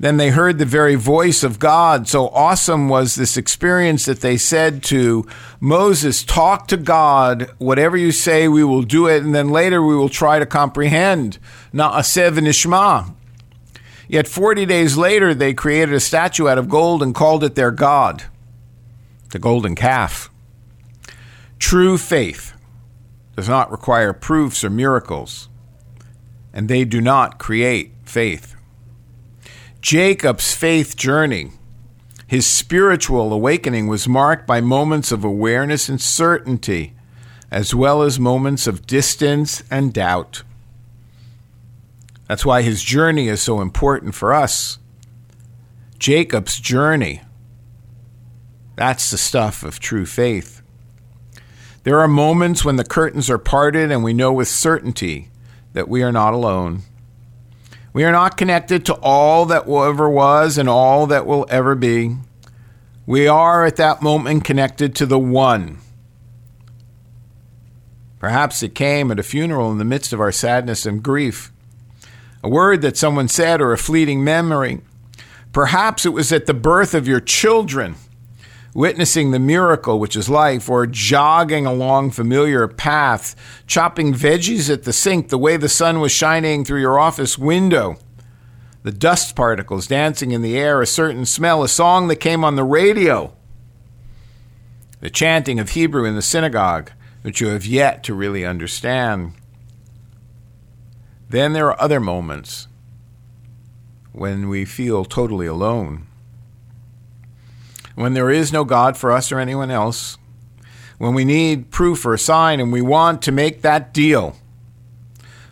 Then 0.00 0.16
they 0.16 0.30
heard 0.30 0.56
the 0.56 0.64
very 0.64 0.94
voice 0.94 1.42
of 1.42 1.58
God. 1.58 2.08
So 2.08 2.30
awesome 2.30 2.88
was 2.88 3.16
this 3.16 3.36
experience 3.36 4.06
that 4.06 4.22
they 4.22 4.38
said 4.38 4.82
to 4.84 5.26
Moses, 5.60 6.24
Talk 6.24 6.66
to 6.68 6.78
God. 6.78 7.50
Whatever 7.58 7.98
you 7.98 8.10
say, 8.10 8.48
we 8.48 8.64
will 8.64 8.80
do 8.80 9.06
it. 9.06 9.22
And 9.22 9.34
then 9.34 9.50
later 9.50 9.82
we 9.82 9.94
will 9.94 10.08
try 10.08 10.38
to 10.38 10.46
comprehend. 10.46 11.38
Na'aseh 11.74 12.32
v'nishma. 12.32 13.14
Yet 14.08 14.26
40 14.26 14.64
days 14.64 14.96
later, 14.96 15.34
they 15.34 15.52
created 15.52 15.94
a 15.94 16.00
statue 16.00 16.48
out 16.48 16.56
of 16.56 16.70
gold 16.70 17.02
and 17.02 17.14
called 17.14 17.44
it 17.44 17.54
their 17.54 17.70
God, 17.70 18.24
the 19.32 19.38
golden 19.38 19.74
calf. 19.74 20.30
True 21.58 21.98
faith 21.98 22.54
does 23.36 23.50
not 23.50 23.70
require 23.70 24.14
proofs 24.14 24.64
or 24.64 24.70
miracles, 24.70 25.50
and 26.54 26.68
they 26.68 26.84
do 26.84 27.02
not 27.02 27.38
create 27.38 27.92
faith. 28.04 28.49
Jacob's 29.80 30.54
faith 30.54 30.94
journey, 30.94 31.52
his 32.26 32.46
spiritual 32.46 33.32
awakening, 33.32 33.86
was 33.86 34.06
marked 34.06 34.46
by 34.46 34.60
moments 34.60 35.10
of 35.10 35.24
awareness 35.24 35.88
and 35.88 36.00
certainty, 36.00 36.94
as 37.50 37.74
well 37.74 38.02
as 38.02 38.20
moments 38.20 38.66
of 38.66 38.86
distance 38.86 39.62
and 39.70 39.92
doubt. 39.92 40.42
That's 42.28 42.44
why 42.44 42.62
his 42.62 42.82
journey 42.82 43.28
is 43.28 43.40
so 43.40 43.60
important 43.60 44.14
for 44.14 44.34
us. 44.34 44.78
Jacob's 45.98 46.60
journey. 46.60 47.22
That's 48.76 49.10
the 49.10 49.18
stuff 49.18 49.62
of 49.62 49.80
true 49.80 50.06
faith. 50.06 50.62
There 51.84 51.98
are 51.98 52.08
moments 52.08 52.64
when 52.64 52.76
the 52.76 52.84
curtains 52.84 53.30
are 53.30 53.38
parted 53.38 53.90
and 53.90 54.04
we 54.04 54.12
know 54.12 54.32
with 54.32 54.48
certainty 54.48 55.30
that 55.72 55.88
we 55.88 56.02
are 56.02 56.12
not 56.12 56.34
alone. 56.34 56.82
We 57.92 58.04
are 58.04 58.12
not 58.12 58.36
connected 58.36 58.86
to 58.86 58.94
all 58.94 59.46
that 59.46 59.68
ever 59.68 60.08
was 60.08 60.58
and 60.58 60.68
all 60.68 61.06
that 61.08 61.26
will 61.26 61.46
ever 61.48 61.74
be. 61.74 62.16
We 63.06 63.26
are 63.26 63.64
at 63.64 63.76
that 63.76 64.02
moment 64.02 64.44
connected 64.44 64.94
to 64.96 65.06
the 65.06 65.18
one. 65.18 65.78
Perhaps 68.18 68.62
it 68.62 68.74
came 68.74 69.10
at 69.10 69.18
a 69.18 69.24
funeral 69.24 69.72
in 69.72 69.78
the 69.78 69.84
midst 69.84 70.12
of 70.12 70.20
our 70.20 70.32
sadness 70.32 70.86
and 70.86 71.02
grief 71.02 71.50
a 72.42 72.48
word 72.48 72.82
that 72.82 72.96
someone 72.96 73.28
said, 73.28 73.60
or 73.60 73.72
a 73.72 73.78
fleeting 73.78 74.24
memory. 74.24 74.80
Perhaps 75.52 76.06
it 76.06 76.10
was 76.10 76.32
at 76.32 76.46
the 76.46 76.54
birth 76.54 76.94
of 76.94 77.08
your 77.08 77.20
children, 77.20 77.96
witnessing 78.74 79.30
the 79.30 79.38
miracle 79.38 79.98
which 79.98 80.16
is 80.16 80.28
life, 80.28 80.68
or 80.68 80.86
jogging 80.86 81.66
along 81.66 82.10
familiar 82.10 82.68
paths, 82.68 83.34
chopping 83.66 84.14
veggies 84.14 84.70
at 84.72 84.84
the 84.84 84.92
sink 84.92 85.28
the 85.28 85.38
way 85.38 85.56
the 85.56 85.68
sun 85.68 86.00
was 86.00 86.12
shining 86.12 86.64
through 86.64 86.80
your 86.80 86.98
office 86.98 87.36
window, 87.36 87.96
the 88.82 88.92
dust 88.92 89.36
particles 89.36 89.86
dancing 89.86 90.30
in 90.30 90.42
the 90.42 90.56
air, 90.56 90.80
a 90.80 90.86
certain 90.86 91.26
smell, 91.26 91.62
a 91.62 91.68
song 91.68 92.08
that 92.08 92.16
came 92.16 92.44
on 92.44 92.56
the 92.56 92.64
radio, 92.64 93.32
the 95.00 95.10
chanting 95.10 95.58
of 95.58 95.70
Hebrew 95.70 96.04
in 96.04 96.14
the 96.14 96.22
synagogue, 96.22 96.92
which 97.22 97.40
you 97.40 97.48
have 97.48 97.66
yet 97.66 98.02
to 98.04 98.14
really 98.14 98.44
understand. 98.44 99.32
Then 101.28 101.52
there 101.52 101.66
are 101.66 101.80
other 101.80 102.00
moments 102.00 102.68
when 104.12 104.48
we 104.48 104.64
feel 104.64 105.04
totally 105.04 105.46
alone. 105.46 106.06
When 108.00 108.14
there 108.14 108.30
is 108.30 108.50
no 108.50 108.64
God 108.64 108.96
for 108.96 109.12
us 109.12 109.30
or 109.30 109.38
anyone 109.38 109.70
else. 109.70 110.16
When 110.96 111.12
we 111.12 111.22
need 111.22 111.70
proof 111.70 112.06
or 112.06 112.14
a 112.14 112.18
sign 112.18 112.58
and 112.58 112.72
we 112.72 112.80
want 112.80 113.20
to 113.22 113.30
make 113.30 113.60
that 113.60 113.92
deal. 113.92 114.36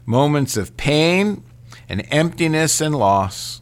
Moments 0.07 0.57
of 0.57 0.75
pain 0.79 1.45
and 1.91 2.07
emptiness 2.11 2.81
and 2.81 2.95
loss. 2.95 3.61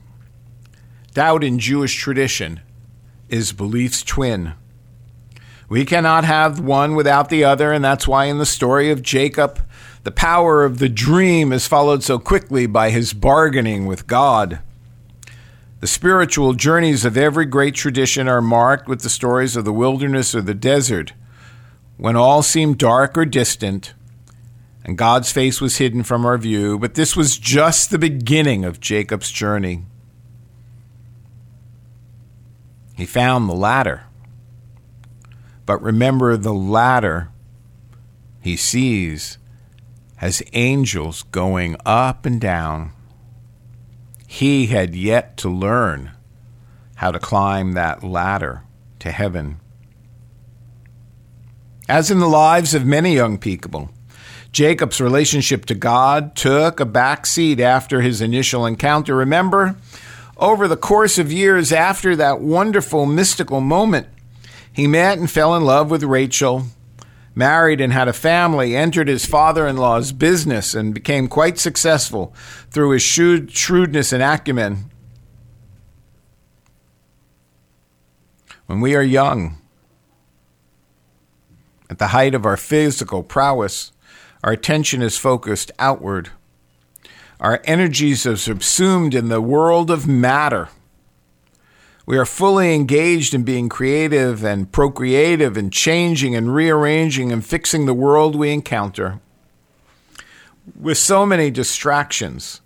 Doubt 1.15 1.43
in 1.43 1.59
Jewish 1.59 1.97
tradition 1.97 2.61
is 3.29 3.51
belief's 3.51 4.05
twin. 4.05 4.53
We 5.69 5.85
cannot 5.85 6.23
have 6.23 6.61
one 6.61 6.95
without 6.95 7.29
the 7.29 7.43
other, 7.43 7.73
and 7.73 7.85
that's 7.85 8.07
why 8.07 8.27
in 8.27 8.39
the 8.39 8.47
story 8.47 8.93
of 8.93 9.03
Jacob, 9.03 9.61
the 10.05 10.13
power 10.13 10.65
of 10.65 10.79
the 10.79 10.89
dream 10.89 11.53
is 11.53 11.67
followed 11.67 12.05
so 12.05 12.21
quickly 12.21 12.67
by 12.67 12.91
his 12.91 13.13
bargaining 13.13 13.87
with 13.87 14.07
God. 14.07 14.61
The 15.81 15.87
spiritual 15.87 16.55
journeys 16.55 17.05
of 17.05 17.17
every 17.17 17.45
great 17.45 17.75
tradition 17.75 18.29
are 18.29 18.41
marked 18.41 18.89
with 18.89 19.03
the 19.03 19.11
stories 19.11 19.57
of 19.57 19.65
the 19.67 19.73
wilderness 19.73 20.35
or 20.35 20.41
the 20.41 20.55
desert, 20.55 21.13
when 21.99 22.17
all 22.17 22.43
seemed 22.43 22.79
dark 22.79 23.17
or 23.17 23.27
distant, 23.27 23.93
and 24.85 24.97
God's 24.97 25.33
face 25.33 25.61
was 25.61 25.77
hidden 25.77 26.03
from 26.03 26.25
our 26.25 26.39
view. 26.39 26.79
But 26.79 26.95
this 26.95 27.17
was 27.17 27.39
just 27.39 27.91
the 27.91 27.99
beginning 27.99 28.65
of 28.65 28.81
Jacob's 28.81 29.31
journey. 29.31 29.85
He 32.95 33.05
found 33.05 33.49
the 33.49 33.55
ladder. 33.55 34.05
But 35.67 35.83
remember, 35.83 36.37
the 36.37 36.55
ladder 36.55 37.29
he 38.41 38.57
sees 38.57 39.39
has 40.17 40.43
angels 40.53 41.25
going 41.25 41.77
up 41.85 42.25
and 42.25 42.41
down. 42.41 42.93
He 44.37 44.67
had 44.67 44.95
yet 44.95 45.39
to 45.39 45.49
learn 45.49 46.11
how 46.97 47.11
to 47.11 47.19
climb 47.19 47.73
that 47.73 48.05
ladder 48.05 48.65
to 48.99 49.11
heaven. 49.11 49.61
As 51.89 52.11
in 52.11 52.19
the 52.19 52.29
lives 52.29 52.75
of 52.75 52.85
many 52.85 53.15
young 53.15 53.39
people, 53.39 53.89
Jacob's 54.53 55.01
relationship 55.01 55.65
to 55.65 55.75
God 55.75 56.37
took 56.37 56.81
a 56.81 56.85
back 56.85 57.25
seat 57.25 57.61
after 57.61 58.03
his 58.03 58.21
initial 58.21 58.67
encounter. 58.67 59.17
Remember, 59.17 59.75
over 60.37 60.69
the 60.69 60.77
course 60.77 61.17
of 61.17 61.33
years 61.33 61.73
after 61.73 62.15
that 62.15 62.39
wonderful 62.39 63.07
mystical 63.07 63.63
moment, 63.63 64.07
he 64.71 64.87
met 64.87 65.17
and 65.17 65.31
fell 65.31 65.57
in 65.57 65.65
love 65.65 65.91
with 65.91 66.03
Rachel, 66.03 66.67
married 67.37 67.81
and 67.81 67.93
had 67.93 68.09
a 68.09 68.13
family, 68.13 68.75
entered 68.75 69.07
his 69.07 69.27
father 69.27 69.69
in 69.69 69.77
law's 69.77 70.11
business, 70.11 70.75
and 70.75 70.95
became 70.95 71.29
quite 71.29 71.59
successful 71.59 72.35
through 72.71 72.91
his 72.91 73.03
shrewd, 73.03 73.53
shrewdness 73.53 74.13
and 74.13 74.23
acumen. 74.23 74.91
When 78.67 78.81
we 78.81 78.97
are 78.97 79.03
young, 79.03 79.59
at 81.89 81.99
the 81.99 82.09
height 82.09 82.35
of 82.35 82.45
our 82.45 82.57
physical 82.57 83.23
prowess, 83.23 83.93
our 84.43 84.53
attention 84.53 85.03
is 85.03 85.19
focused 85.19 85.71
outward. 85.79 86.31
Our 87.39 87.61
energies 87.65 88.27
are 88.27 88.37
subsumed 88.37 89.15
in 89.15 89.29
the 89.29 89.43
world 89.43 89.91
of 89.91 90.09
matter. 90.09 90.71
We 92.07 92.19
are 92.19 92.25
fully 92.25 92.73
engaged 92.73 93.35
in 93.35 93.43
being 93.43 93.69
creative 93.69 94.45
and 94.45 94.71
procreative 94.71 95.57
and 95.57 95.73
changing 95.73 96.37
and 96.37 96.55
rearranging 96.55 97.33
and 97.33 97.45
fixing 97.45 97.85
the 97.85 97.95
world 97.95 98.37
we 98.37 98.53
encounter. 98.53 99.21
With 100.81 100.99
so 100.99 101.27
many 101.27 101.51
distractions, 101.51 102.61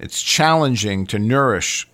it's 0.00 0.20
challenging 0.20 1.06
to 1.06 1.20
nourish 1.20 1.88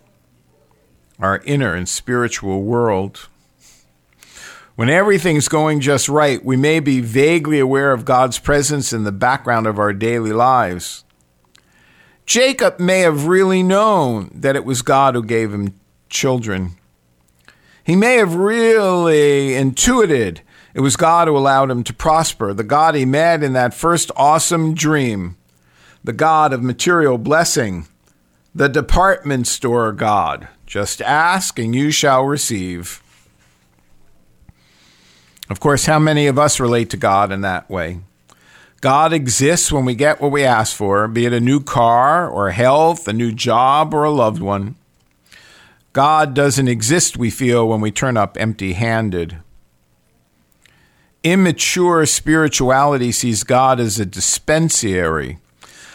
our 1.18 1.42
inner 1.44 1.74
and 1.74 1.86
spiritual 1.86 2.62
world. 2.62 3.28
When 4.74 4.88
everything's 4.88 5.48
going 5.48 5.80
just 5.80 6.08
right, 6.08 6.42
we 6.42 6.56
may 6.56 6.80
be 6.80 7.00
vaguely 7.02 7.58
aware 7.58 7.92
of 7.92 8.06
God's 8.06 8.38
presence 8.38 8.94
in 8.94 9.04
the 9.04 9.12
background 9.12 9.66
of 9.66 9.78
our 9.78 9.92
daily 9.92 10.32
lives. 10.32 11.04
Jacob 12.24 12.80
may 12.80 13.00
have 13.00 13.26
really 13.26 13.62
known 13.62 14.30
that 14.34 14.56
it 14.56 14.64
was 14.64 14.80
God 14.80 15.14
who 15.14 15.22
gave 15.22 15.52
him 15.52 15.78
children. 16.08 16.76
He 17.86 17.94
may 17.94 18.16
have 18.16 18.34
really 18.34 19.54
intuited 19.54 20.42
it 20.76 20.80
was 20.80 20.94
God 20.94 21.26
who 21.26 21.38
allowed 21.38 21.70
him 21.70 21.82
to 21.84 21.94
prosper, 21.94 22.52
the 22.52 22.62
God 22.62 22.94
he 22.94 23.06
met 23.06 23.42
in 23.42 23.54
that 23.54 23.72
first 23.72 24.10
awesome 24.14 24.74
dream, 24.74 25.38
the 26.04 26.12
God 26.12 26.52
of 26.52 26.62
material 26.62 27.16
blessing, 27.16 27.88
the 28.54 28.68
department 28.68 29.46
store 29.46 29.90
God. 29.92 30.48
Just 30.66 31.00
ask 31.00 31.58
and 31.58 31.74
you 31.74 31.90
shall 31.90 32.24
receive. 32.24 33.02
Of 35.48 35.60
course, 35.60 35.86
how 35.86 35.98
many 35.98 36.26
of 36.26 36.38
us 36.38 36.60
relate 36.60 36.90
to 36.90 36.98
God 36.98 37.32
in 37.32 37.40
that 37.40 37.70
way? 37.70 38.00
God 38.82 39.14
exists 39.14 39.72
when 39.72 39.86
we 39.86 39.94
get 39.94 40.20
what 40.20 40.30
we 40.30 40.44
ask 40.44 40.76
for, 40.76 41.08
be 41.08 41.24
it 41.24 41.32
a 41.32 41.40
new 41.40 41.60
car 41.60 42.28
or 42.28 42.50
health, 42.50 43.08
a 43.08 43.14
new 43.14 43.32
job, 43.32 43.94
or 43.94 44.04
a 44.04 44.10
loved 44.10 44.42
one. 44.42 44.74
God 45.96 46.34
doesn't 46.34 46.68
exist, 46.68 47.16
we 47.16 47.30
feel, 47.30 47.66
when 47.66 47.80
we 47.80 47.90
turn 47.90 48.18
up 48.18 48.36
empty 48.38 48.74
handed. 48.74 49.38
Immature 51.24 52.04
spirituality 52.04 53.10
sees 53.12 53.44
God 53.44 53.80
as 53.80 53.98
a 53.98 54.04
dispensary, 54.04 55.38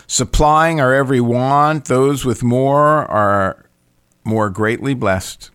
supplying 0.08 0.82
our 0.82 0.92
every 0.92 1.22
want. 1.22 1.86
Those 1.86 2.26
with 2.26 2.42
more 2.42 3.06
are 3.12 3.64
more 4.24 4.50
greatly 4.50 4.96
blessed. 4.96 5.52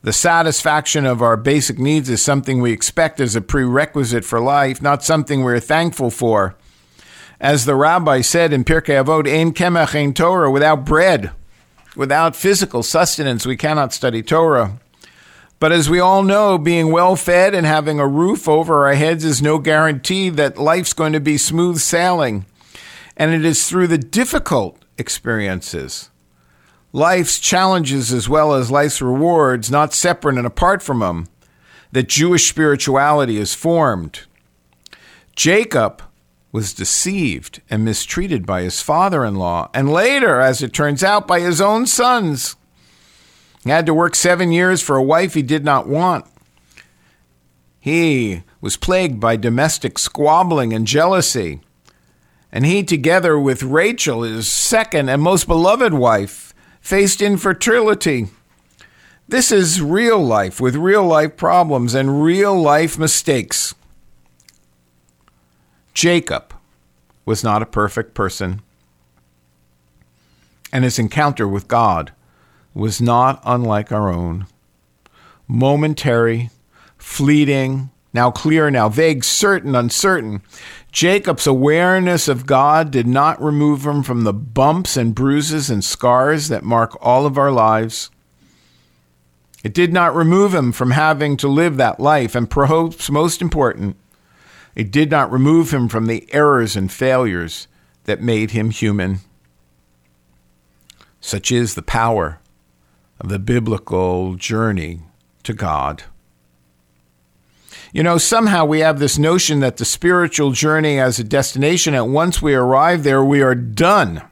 The 0.00 0.14
satisfaction 0.14 1.04
of 1.04 1.20
our 1.20 1.36
basic 1.36 1.78
needs 1.78 2.08
is 2.08 2.22
something 2.22 2.62
we 2.62 2.72
expect 2.72 3.20
as 3.20 3.36
a 3.36 3.42
prerequisite 3.42 4.24
for 4.24 4.40
life, 4.40 4.80
not 4.80 5.04
something 5.04 5.42
we're 5.42 5.60
thankful 5.60 6.08
for. 6.08 6.56
As 7.38 7.66
the 7.66 7.74
rabbi 7.74 8.22
said 8.22 8.54
in 8.54 8.64
Pirkei 8.64 9.04
Avot, 9.04 9.28
"Ein 9.28 9.52
kemach 9.52 9.94
ein 9.94 10.14
Torah," 10.14 10.50
without 10.50 10.86
bread, 10.86 11.32
without 11.98 12.36
physical 12.36 12.84
sustenance, 12.84 13.44
we 13.44 13.56
cannot 13.56 13.92
study 13.92 14.22
Torah. 14.22 14.78
But 15.58 15.72
as 15.72 15.90
we 15.90 15.98
all 15.98 16.22
know, 16.22 16.56
being 16.56 16.92
well 16.92 17.16
fed 17.16 17.56
and 17.56 17.66
having 17.66 17.98
a 17.98 18.06
roof 18.06 18.48
over 18.48 18.86
our 18.86 18.94
heads 18.94 19.24
is 19.24 19.42
no 19.42 19.58
guarantee 19.58 20.30
that 20.30 20.56
life's 20.56 20.92
going 20.92 21.12
to 21.12 21.20
be 21.20 21.36
smooth 21.36 21.78
sailing. 21.78 22.46
And 23.16 23.34
it 23.34 23.44
is 23.44 23.68
through 23.68 23.88
the 23.88 23.98
difficult 23.98 24.80
experiences, 24.96 26.10
life's 26.92 27.40
challenges 27.40 28.12
as 28.12 28.28
well 28.28 28.54
as 28.54 28.70
life's 28.70 29.02
rewards, 29.02 29.68
not 29.68 29.92
separate 29.92 30.38
and 30.38 30.46
apart 30.46 30.84
from 30.84 31.00
them, 31.00 31.26
that 31.90 32.08
Jewish 32.08 32.48
spirituality 32.48 33.38
is 33.38 33.54
formed. 33.54 34.20
Jacob 35.34 36.02
was 36.50 36.72
deceived 36.72 37.60
and 37.68 37.84
mistreated 37.84 38.46
by 38.46 38.62
his 38.62 38.80
father 38.80 39.24
in 39.24 39.34
law, 39.34 39.68
and 39.74 39.92
later, 39.92 40.40
as 40.40 40.62
it 40.62 40.72
turns 40.72 41.04
out, 41.04 41.26
by 41.26 41.40
his 41.40 41.60
own 41.60 41.86
sons. 41.86 42.56
He 43.64 43.70
had 43.70 43.86
to 43.86 43.94
work 43.94 44.14
seven 44.14 44.50
years 44.50 44.80
for 44.80 44.96
a 44.96 45.02
wife 45.02 45.34
he 45.34 45.42
did 45.42 45.64
not 45.64 45.86
want. 45.86 46.24
He 47.80 48.42
was 48.60 48.76
plagued 48.76 49.20
by 49.20 49.36
domestic 49.36 49.98
squabbling 49.98 50.72
and 50.72 50.86
jealousy. 50.86 51.60
And 52.50 52.64
he, 52.64 52.82
together 52.82 53.38
with 53.38 53.62
Rachel, 53.62 54.22
his 54.22 54.48
second 54.48 55.08
and 55.10 55.22
most 55.22 55.46
beloved 55.46 55.92
wife, 55.92 56.54
faced 56.80 57.20
infertility. 57.20 58.28
This 59.28 59.52
is 59.52 59.82
real 59.82 60.18
life 60.18 60.58
with 60.60 60.74
real 60.74 61.04
life 61.04 61.36
problems 61.36 61.94
and 61.94 62.22
real 62.22 62.58
life 62.58 62.98
mistakes. 62.98 63.74
Jacob 65.98 66.54
was 67.24 67.42
not 67.42 67.60
a 67.60 67.66
perfect 67.66 68.14
person, 68.14 68.62
and 70.72 70.84
his 70.84 70.96
encounter 70.96 71.48
with 71.48 71.66
God 71.66 72.12
was 72.72 73.00
not 73.00 73.42
unlike 73.44 73.90
our 73.90 74.08
own. 74.08 74.46
Momentary, 75.48 76.50
fleeting, 76.98 77.90
now 78.14 78.30
clear, 78.30 78.70
now 78.70 78.88
vague, 78.88 79.24
certain, 79.24 79.74
uncertain. 79.74 80.40
Jacob's 80.92 81.48
awareness 81.48 82.28
of 82.28 82.46
God 82.46 82.92
did 82.92 83.08
not 83.08 83.42
remove 83.42 83.84
him 83.84 84.04
from 84.04 84.22
the 84.22 84.32
bumps 84.32 84.96
and 84.96 85.16
bruises 85.16 85.68
and 85.68 85.84
scars 85.84 86.46
that 86.46 86.62
mark 86.62 86.96
all 87.04 87.26
of 87.26 87.36
our 87.36 87.50
lives. 87.50 88.08
It 89.64 89.74
did 89.74 89.92
not 89.92 90.14
remove 90.14 90.54
him 90.54 90.70
from 90.70 90.92
having 90.92 91.36
to 91.38 91.48
live 91.48 91.76
that 91.76 91.98
life, 91.98 92.36
and 92.36 92.48
perhaps 92.48 93.10
most 93.10 93.42
important, 93.42 93.96
it 94.78 94.92
did 94.92 95.10
not 95.10 95.32
remove 95.32 95.74
him 95.74 95.88
from 95.88 96.06
the 96.06 96.32
errors 96.32 96.76
and 96.76 96.90
failures 96.90 97.66
that 98.04 98.22
made 98.22 98.52
him 98.52 98.70
human. 98.70 99.18
Such 101.20 101.50
is 101.50 101.74
the 101.74 101.82
power 101.82 102.38
of 103.18 103.28
the 103.28 103.40
biblical 103.40 104.36
journey 104.36 105.00
to 105.42 105.52
God. 105.52 106.04
You 107.92 108.04
know, 108.04 108.18
somehow 108.18 108.66
we 108.66 108.78
have 108.78 109.00
this 109.00 109.18
notion 109.18 109.58
that 109.60 109.78
the 109.78 109.84
spiritual 109.84 110.52
journey 110.52 110.98
has 110.98 111.18
a 111.18 111.24
destination, 111.24 111.92
and 111.92 112.14
once 112.14 112.40
we 112.40 112.54
arrive 112.54 113.02
there, 113.02 113.24
we 113.24 113.42
are 113.42 113.56
done. 113.56 114.22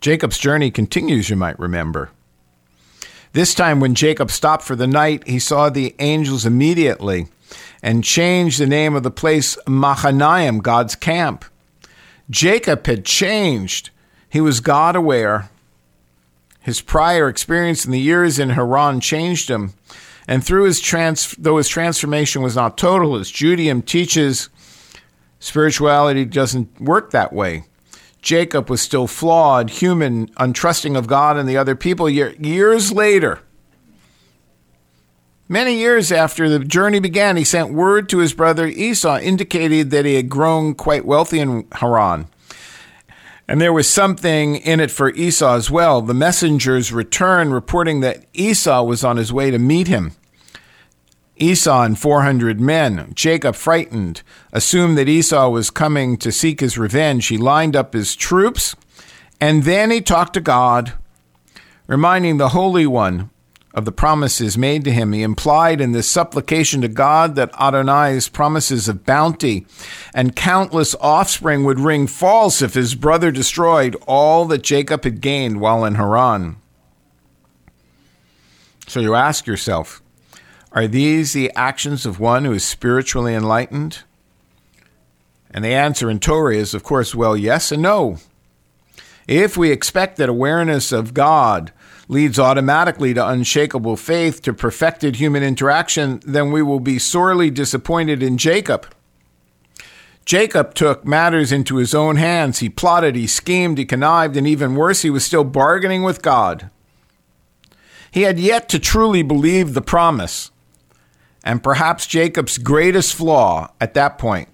Jacob's 0.00 0.38
journey 0.38 0.72
continues, 0.72 1.30
you 1.30 1.36
might 1.36 1.58
remember. 1.60 2.10
This 3.34 3.52
time, 3.52 3.80
when 3.80 3.96
Jacob 3.96 4.30
stopped 4.30 4.62
for 4.62 4.76
the 4.76 4.86
night, 4.86 5.26
he 5.26 5.40
saw 5.40 5.68
the 5.68 5.96
angels 5.98 6.46
immediately 6.46 7.26
and 7.82 8.04
changed 8.04 8.60
the 8.60 8.66
name 8.66 8.94
of 8.94 9.02
the 9.02 9.10
place 9.10 9.58
Machanaim, 9.66 10.60
God's 10.60 10.94
camp. 10.94 11.44
Jacob 12.30 12.86
had 12.86 13.04
changed. 13.04 13.90
He 14.30 14.40
was 14.40 14.60
God 14.60 14.94
aware. 14.94 15.50
His 16.60 16.80
prior 16.80 17.28
experience 17.28 17.84
in 17.84 17.90
the 17.90 18.00
years 18.00 18.38
in 18.38 18.50
Haran 18.50 19.00
changed 19.00 19.50
him. 19.50 19.74
And 20.28 20.44
through 20.44 20.66
his 20.66 20.80
trans, 20.80 21.32
though 21.32 21.56
his 21.56 21.68
transformation 21.68 22.40
was 22.40 22.54
not 22.54 22.78
total, 22.78 23.16
as 23.16 23.32
Judaism 23.32 23.82
teaches, 23.82 24.48
spirituality 25.40 26.24
doesn't 26.24 26.80
work 26.80 27.10
that 27.10 27.32
way. 27.32 27.64
Jacob 28.24 28.70
was 28.70 28.80
still 28.80 29.06
flawed, 29.06 29.68
human, 29.68 30.28
untrusting 30.36 30.96
of 30.96 31.06
God 31.06 31.36
and 31.36 31.46
the 31.46 31.58
other 31.58 31.76
people. 31.76 32.08
Years 32.08 32.90
later, 32.90 33.40
many 35.46 35.76
years 35.76 36.10
after 36.10 36.48
the 36.48 36.58
journey 36.58 37.00
began, 37.00 37.36
he 37.36 37.44
sent 37.44 37.74
word 37.74 38.08
to 38.08 38.18
his 38.18 38.32
brother 38.32 38.66
Esau, 38.66 39.18
indicating 39.18 39.90
that 39.90 40.06
he 40.06 40.14
had 40.14 40.30
grown 40.30 40.74
quite 40.74 41.04
wealthy 41.04 41.38
in 41.38 41.66
Haran. 41.72 42.26
And 43.46 43.60
there 43.60 43.74
was 43.74 43.90
something 43.90 44.56
in 44.56 44.80
it 44.80 44.90
for 44.90 45.10
Esau 45.10 45.54
as 45.54 45.70
well. 45.70 46.00
The 46.00 46.14
messengers 46.14 46.94
returned 46.94 47.52
reporting 47.52 48.00
that 48.00 48.24
Esau 48.32 48.84
was 48.84 49.04
on 49.04 49.18
his 49.18 49.34
way 49.34 49.50
to 49.50 49.58
meet 49.58 49.86
him. 49.86 50.12
Esau 51.36 51.82
and 51.82 51.98
400 51.98 52.60
men. 52.60 53.12
Jacob, 53.14 53.54
frightened, 53.54 54.22
assumed 54.52 54.96
that 54.98 55.08
Esau 55.08 55.48
was 55.48 55.70
coming 55.70 56.16
to 56.18 56.30
seek 56.30 56.60
his 56.60 56.78
revenge. 56.78 57.26
He 57.26 57.38
lined 57.38 57.74
up 57.74 57.92
his 57.92 58.14
troops, 58.14 58.76
and 59.40 59.64
then 59.64 59.90
he 59.90 60.00
talked 60.00 60.34
to 60.34 60.40
God, 60.40 60.92
reminding 61.86 62.36
the 62.36 62.50
Holy 62.50 62.86
One 62.86 63.30
of 63.74 63.84
the 63.84 63.92
promises 63.92 64.56
made 64.56 64.84
to 64.84 64.92
him. 64.92 65.12
He 65.12 65.22
implied 65.22 65.80
in 65.80 65.90
this 65.90 66.08
supplication 66.08 66.80
to 66.82 66.88
God 66.88 67.34
that 67.34 67.50
Adonai's 67.60 68.28
promises 68.28 68.88
of 68.88 69.04
bounty 69.04 69.66
and 70.14 70.36
countless 70.36 70.94
offspring 71.00 71.64
would 71.64 71.80
ring 71.80 72.06
false 72.06 72.62
if 72.62 72.74
his 72.74 72.94
brother 72.94 73.32
destroyed 73.32 73.96
all 74.06 74.44
that 74.46 74.62
Jacob 74.62 75.02
had 75.02 75.20
gained 75.20 75.60
while 75.60 75.84
in 75.84 75.96
Haran. 75.96 76.56
So 78.86 79.00
you 79.00 79.16
ask 79.16 79.46
yourself, 79.46 80.03
are 80.74 80.88
these 80.88 81.32
the 81.32 81.52
actions 81.54 82.04
of 82.04 82.20
one 82.20 82.44
who 82.44 82.52
is 82.52 82.64
spiritually 82.64 83.34
enlightened? 83.34 84.02
And 85.50 85.64
the 85.64 85.72
answer 85.72 86.10
in 86.10 86.18
Torah 86.18 86.56
is, 86.56 86.74
of 86.74 86.82
course, 86.82 87.14
well, 87.14 87.36
yes 87.36 87.70
and 87.70 87.80
no. 87.80 88.18
If 89.28 89.56
we 89.56 89.70
expect 89.70 90.16
that 90.16 90.28
awareness 90.28 90.90
of 90.90 91.14
God 91.14 91.72
leads 92.08 92.38
automatically 92.40 93.14
to 93.14 93.26
unshakable 93.26 93.96
faith, 93.96 94.42
to 94.42 94.52
perfected 94.52 95.16
human 95.16 95.44
interaction, 95.44 96.20
then 96.26 96.50
we 96.50 96.60
will 96.60 96.80
be 96.80 96.98
sorely 96.98 97.50
disappointed 97.50 98.22
in 98.22 98.36
Jacob. 98.36 98.86
Jacob 100.24 100.74
took 100.74 101.06
matters 101.06 101.52
into 101.52 101.76
his 101.76 101.94
own 101.94 102.16
hands. 102.16 102.58
He 102.58 102.68
plotted, 102.68 103.14
he 103.14 103.26
schemed, 103.26 103.78
he 103.78 103.84
connived, 103.84 104.36
and 104.36 104.46
even 104.46 104.74
worse, 104.74 105.02
he 105.02 105.10
was 105.10 105.24
still 105.24 105.44
bargaining 105.44 106.02
with 106.02 106.20
God. 106.20 106.68
He 108.10 108.22
had 108.22 108.38
yet 108.38 108.68
to 108.70 108.78
truly 108.78 109.22
believe 109.22 109.74
the 109.74 109.82
promise. 109.82 110.50
And 111.44 111.62
perhaps 111.62 112.06
Jacob's 112.06 112.56
greatest 112.56 113.14
flaw 113.14 113.70
at 113.78 113.92
that 113.94 114.18
point 114.18 114.48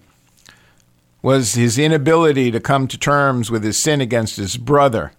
was 1.22 1.54
his 1.54 1.78
inability 1.78 2.50
to 2.50 2.58
come 2.58 2.88
to 2.88 2.98
terms 2.98 3.50
with 3.50 3.62
his 3.62 3.78
sin 3.78 4.00
against 4.00 4.36
his 4.36 4.56
brother, 4.56 5.12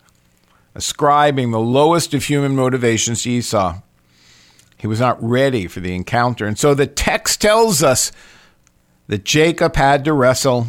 ascribing 0.75 1.51
the 1.51 1.59
lowest 1.59 2.13
of 2.13 2.25
human 2.25 2.55
motivations 2.55 3.23
to 3.23 3.29
Esau. 3.29 3.79
He 4.77 4.87
was 4.87 4.99
not 4.99 5.23
ready 5.23 5.67
for 5.67 5.79
the 5.79 5.95
encounter. 5.95 6.45
And 6.45 6.59
so 6.59 6.73
the 6.73 6.87
text 6.87 7.39
tells 7.39 7.81
us 7.81 8.11
that 9.07 9.23
Jacob 9.23 9.75
had 9.75 10.03
to 10.05 10.13
wrestle. 10.13 10.67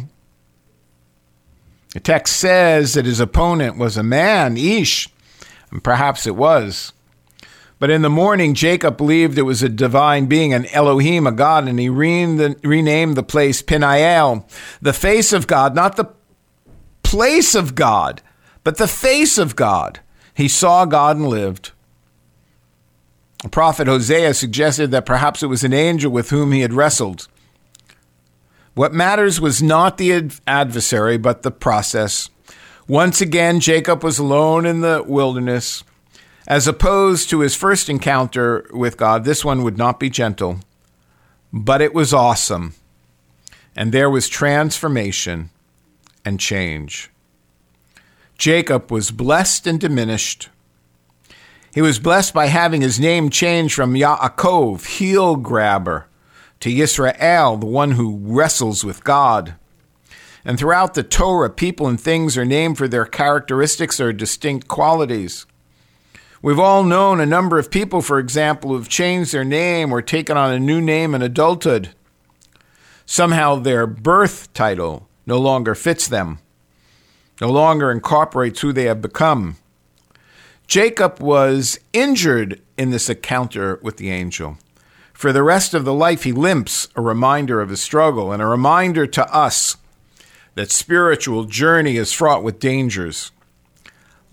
The 1.93 1.99
text 1.99 2.37
says 2.37 2.93
that 2.93 3.05
his 3.05 3.19
opponent 3.19 3.77
was 3.77 3.97
a 3.97 4.03
man, 4.03 4.55
Ish, 4.55 5.09
and 5.71 5.83
perhaps 5.83 6.25
it 6.25 6.35
was. 6.35 6.93
But 7.79 7.89
in 7.89 8.01
the 8.01 8.09
morning, 8.09 8.53
Jacob 8.53 8.97
believed 8.97 9.37
it 9.37 9.43
was 9.43 9.61
a 9.61 9.69
divine 9.69 10.27
being, 10.27 10.53
an 10.53 10.67
Elohim, 10.67 11.27
a 11.27 11.31
God, 11.31 11.67
and 11.67 11.79
he 11.79 11.89
renamed 11.89 13.17
the 13.17 13.23
place 13.23 13.61
Peniel, 13.61 14.47
the 14.81 14.93
face 14.93 15.33
of 15.33 15.47
God, 15.47 15.75
not 15.75 15.97
the 15.97 16.09
place 17.03 17.55
of 17.55 17.75
God, 17.75 18.21
but 18.63 18.77
the 18.77 18.87
face 18.87 19.37
of 19.37 19.55
God. 19.55 19.99
He 20.33 20.47
saw 20.47 20.85
God 20.85 21.17
and 21.17 21.27
lived. 21.27 21.71
The 23.43 23.49
prophet 23.49 23.87
Hosea 23.87 24.33
suggested 24.33 24.91
that 24.91 25.05
perhaps 25.05 25.43
it 25.43 25.47
was 25.47 25.65
an 25.65 25.73
angel 25.73 26.11
with 26.11 26.29
whom 26.29 26.53
he 26.53 26.61
had 26.61 26.73
wrestled. 26.73 27.27
What 28.73 28.93
matters 28.93 29.41
was 29.41 29.61
not 29.61 29.97
the 29.97 30.31
adversary, 30.47 31.17
but 31.17 31.43
the 31.43 31.51
process. 31.51 32.29
Once 32.87 33.19
again, 33.19 33.59
Jacob 33.59 34.03
was 34.03 34.17
alone 34.17 34.65
in 34.65 34.81
the 34.81 35.03
wilderness. 35.05 35.83
As 36.47 36.67
opposed 36.67 37.29
to 37.29 37.39
his 37.39 37.55
first 37.55 37.89
encounter 37.89 38.69
with 38.71 38.97
God, 38.97 39.23
this 39.23 39.45
one 39.45 39.63
would 39.63 39.77
not 39.77 39.99
be 39.99 40.09
gentle, 40.09 40.59
but 41.53 41.81
it 41.81 41.93
was 41.93 42.13
awesome. 42.13 42.73
And 43.75 43.91
there 43.91 44.09
was 44.09 44.27
transformation 44.27 45.49
and 46.25 46.39
change. 46.39 47.09
Jacob 48.37 48.91
was 48.91 49.11
blessed 49.11 49.67
and 49.67 49.79
diminished. 49.79 50.49
He 51.73 51.81
was 51.81 51.97
blessed 51.97 52.33
by 52.33 52.47
having 52.47 52.81
his 52.81 52.99
name 52.99 53.29
changed 53.29 53.73
from 53.73 53.93
Yaakov, 53.95 54.85
heel 54.85 55.37
grabber, 55.37 56.07
to 56.59 56.69
Yisrael, 56.69 57.59
the 57.59 57.65
one 57.65 57.91
who 57.91 58.19
wrestles 58.21 58.83
with 58.83 59.03
God. 59.03 59.55
And 60.45 60.59
throughout 60.59 60.93
the 60.93 61.03
Torah, 61.03 61.49
people 61.49 61.87
and 61.87 61.99
things 61.99 62.37
are 62.37 62.45
named 62.45 62.77
for 62.77 62.87
their 62.87 63.05
characteristics 63.05 63.99
or 63.99 64.11
distinct 64.11 64.67
qualities. 64.67 65.45
We've 66.43 66.59
all 66.59 66.83
known 66.83 67.21
a 67.21 67.25
number 67.25 67.57
of 67.57 67.71
people, 67.71 68.01
for 68.01 68.19
example, 68.19 68.71
who've 68.71 68.89
changed 68.89 69.33
their 69.33 69.45
name 69.45 69.93
or 69.93 70.01
taken 70.01 70.35
on 70.35 70.51
a 70.51 70.59
new 70.59 70.81
name 70.81 71.15
in 71.15 71.21
adulthood. 71.21 71.91
Somehow 73.05 73.55
their 73.55 73.87
birth 73.87 74.51
title 74.53 75.07
no 75.25 75.39
longer 75.39 75.73
fits 75.73 76.05
them, 76.05 76.39
no 77.39 77.49
longer 77.49 77.89
incorporates 77.89 78.59
who 78.59 78.73
they 78.73 78.83
have 78.83 79.01
become. 79.01 79.55
Jacob 80.67 81.21
was 81.21 81.79
injured 81.93 82.61
in 82.77 82.89
this 82.89 83.09
encounter 83.09 83.79
with 83.81 83.95
the 83.95 84.11
angel. 84.11 84.57
For 85.13 85.31
the 85.31 85.43
rest 85.43 85.73
of 85.73 85.85
the 85.85 85.93
life, 85.93 86.23
he 86.23 86.33
limps, 86.33 86.89
a 86.97 87.01
reminder 87.01 87.61
of 87.61 87.69
his 87.69 87.81
struggle 87.81 88.33
and 88.33 88.41
a 88.41 88.47
reminder 88.47 89.07
to 89.07 89.33
us 89.33 89.77
that 90.55 90.71
spiritual 90.71 91.45
journey 91.45 91.95
is 91.95 92.11
fraught 92.11 92.43
with 92.43 92.59
dangers. 92.59 93.31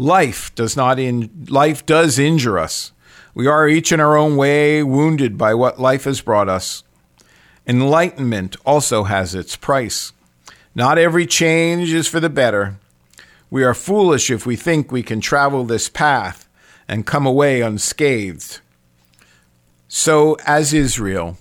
Life 0.00 0.54
does 0.54 0.78
not 0.78 0.98
in, 0.98 1.44
life 1.50 1.84
does 1.84 2.18
injure 2.18 2.58
us. 2.58 2.92
We 3.34 3.46
are 3.46 3.68
each 3.68 3.92
in 3.92 4.00
our 4.00 4.16
own 4.16 4.38
way 4.38 4.82
wounded 4.82 5.36
by 5.36 5.52
what 5.52 5.78
life 5.78 6.04
has 6.04 6.22
brought 6.22 6.48
us. 6.48 6.84
Enlightenment 7.66 8.56
also 8.64 9.04
has 9.04 9.34
its 9.34 9.56
price. 9.56 10.14
Not 10.74 10.96
every 10.96 11.26
change 11.26 11.92
is 11.92 12.08
for 12.08 12.18
the 12.18 12.30
better. 12.30 12.78
We 13.50 13.62
are 13.62 13.74
foolish 13.74 14.30
if 14.30 14.46
we 14.46 14.56
think 14.56 14.90
we 14.90 15.02
can 15.02 15.20
travel 15.20 15.64
this 15.64 15.90
path 15.90 16.48
and 16.88 17.04
come 17.04 17.26
away 17.26 17.60
unscathed. 17.60 18.60
So, 19.86 20.38
as 20.46 20.72
Israel, 20.72 21.36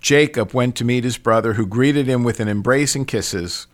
Jacob 0.00 0.54
went 0.54 0.74
to 0.76 0.86
meet 0.86 1.04
his 1.04 1.18
brother, 1.18 1.52
who 1.52 1.66
greeted 1.66 2.06
him 2.06 2.24
with 2.24 2.40
an 2.40 2.48
embrace 2.48 2.94
and 2.94 3.06
kisses. 3.06 3.66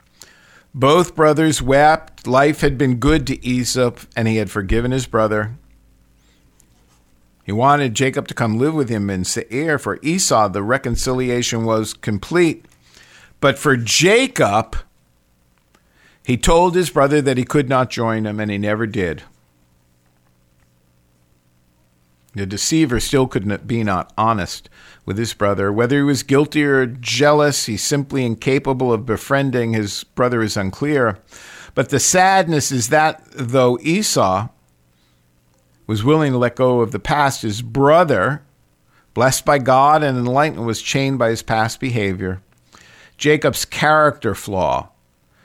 Both 0.78 1.14
brothers 1.14 1.62
wept. 1.62 2.26
Life 2.26 2.60
had 2.60 2.76
been 2.76 2.96
good 2.96 3.26
to 3.28 3.44
Esau, 3.44 3.92
and 4.14 4.28
he 4.28 4.36
had 4.36 4.50
forgiven 4.50 4.90
his 4.90 5.06
brother. 5.06 5.56
He 7.44 7.52
wanted 7.52 7.94
Jacob 7.94 8.28
to 8.28 8.34
come 8.34 8.58
live 8.58 8.74
with 8.74 8.90
him 8.90 9.08
in 9.08 9.24
Seir. 9.24 9.78
For 9.78 9.98
Esau, 10.02 10.48
the 10.48 10.62
reconciliation 10.62 11.64
was 11.64 11.94
complete. 11.94 12.66
But 13.40 13.58
for 13.58 13.78
Jacob, 13.78 14.76
he 16.22 16.36
told 16.36 16.74
his 16.74 16.90
brother 16.90 17.22
that 17.22 17.38
he 17.38 17.44
could 17.44 17.70
not 17.70 17.88
join 17.88 18.26
him, 18.26 18.38
and 18.38 18.50
he 18.50 18.58
never 18.58 18.86
did. 18.86 19.22
The 22.34 22.44
deceiver 22.44 23.00
still 23.00 23.26
could 23.26 23.66
be 23.66 23.82
not 23.82 24.12
honest 24.18 24.68
with 25.06 25.16
his 25.16 25.32
brother. 25.32 25.72
Whether 25.72 25.98
he 25.98 26.02
was 26.02 26.24
guilty 26.24 26.64
or 26.64 26.84
jealous, 26.84 27.66
he's 27.66 27.82
simply 27.82 28.26
incapable 28.26 28.92
of 28.92 29.06
befriending 29.06 29.72
his 29.72 30.04
brother 30.04 30.42
is 30.42 30.56
unclear. 30.56 31.18
But 31.74 31.88
the 31.90 32.00
sadness 32.00 32.72
is 32.72 32.88
that 32.88 33.22
though 33.32 33.78
Esau 33.80 34.48
was 35.86 36.02
willing 36.02 36.32
to 36.32 36.38
let 36.38 36.56
go 36.56 36.80
of 36.80 36.90
the 36.90 36.98
past, 36.98 37.42
his 37.42 37.62
brother, 37.62 38.42
blessed 39.14 39.44
by 39.44 39.58
God 39.58 40.02
and 40.02 40.18
enlightened, 40.18 40.66
was 40.66 40.82
chained 40.82 41.18
by 41.18 41.30
his 41.30 41.42
past 41.42 41.78
behavior. 41.78 42.42
Jacob's 43.16 43.64
character 43.64 44.34
flaw, 44.34 44.88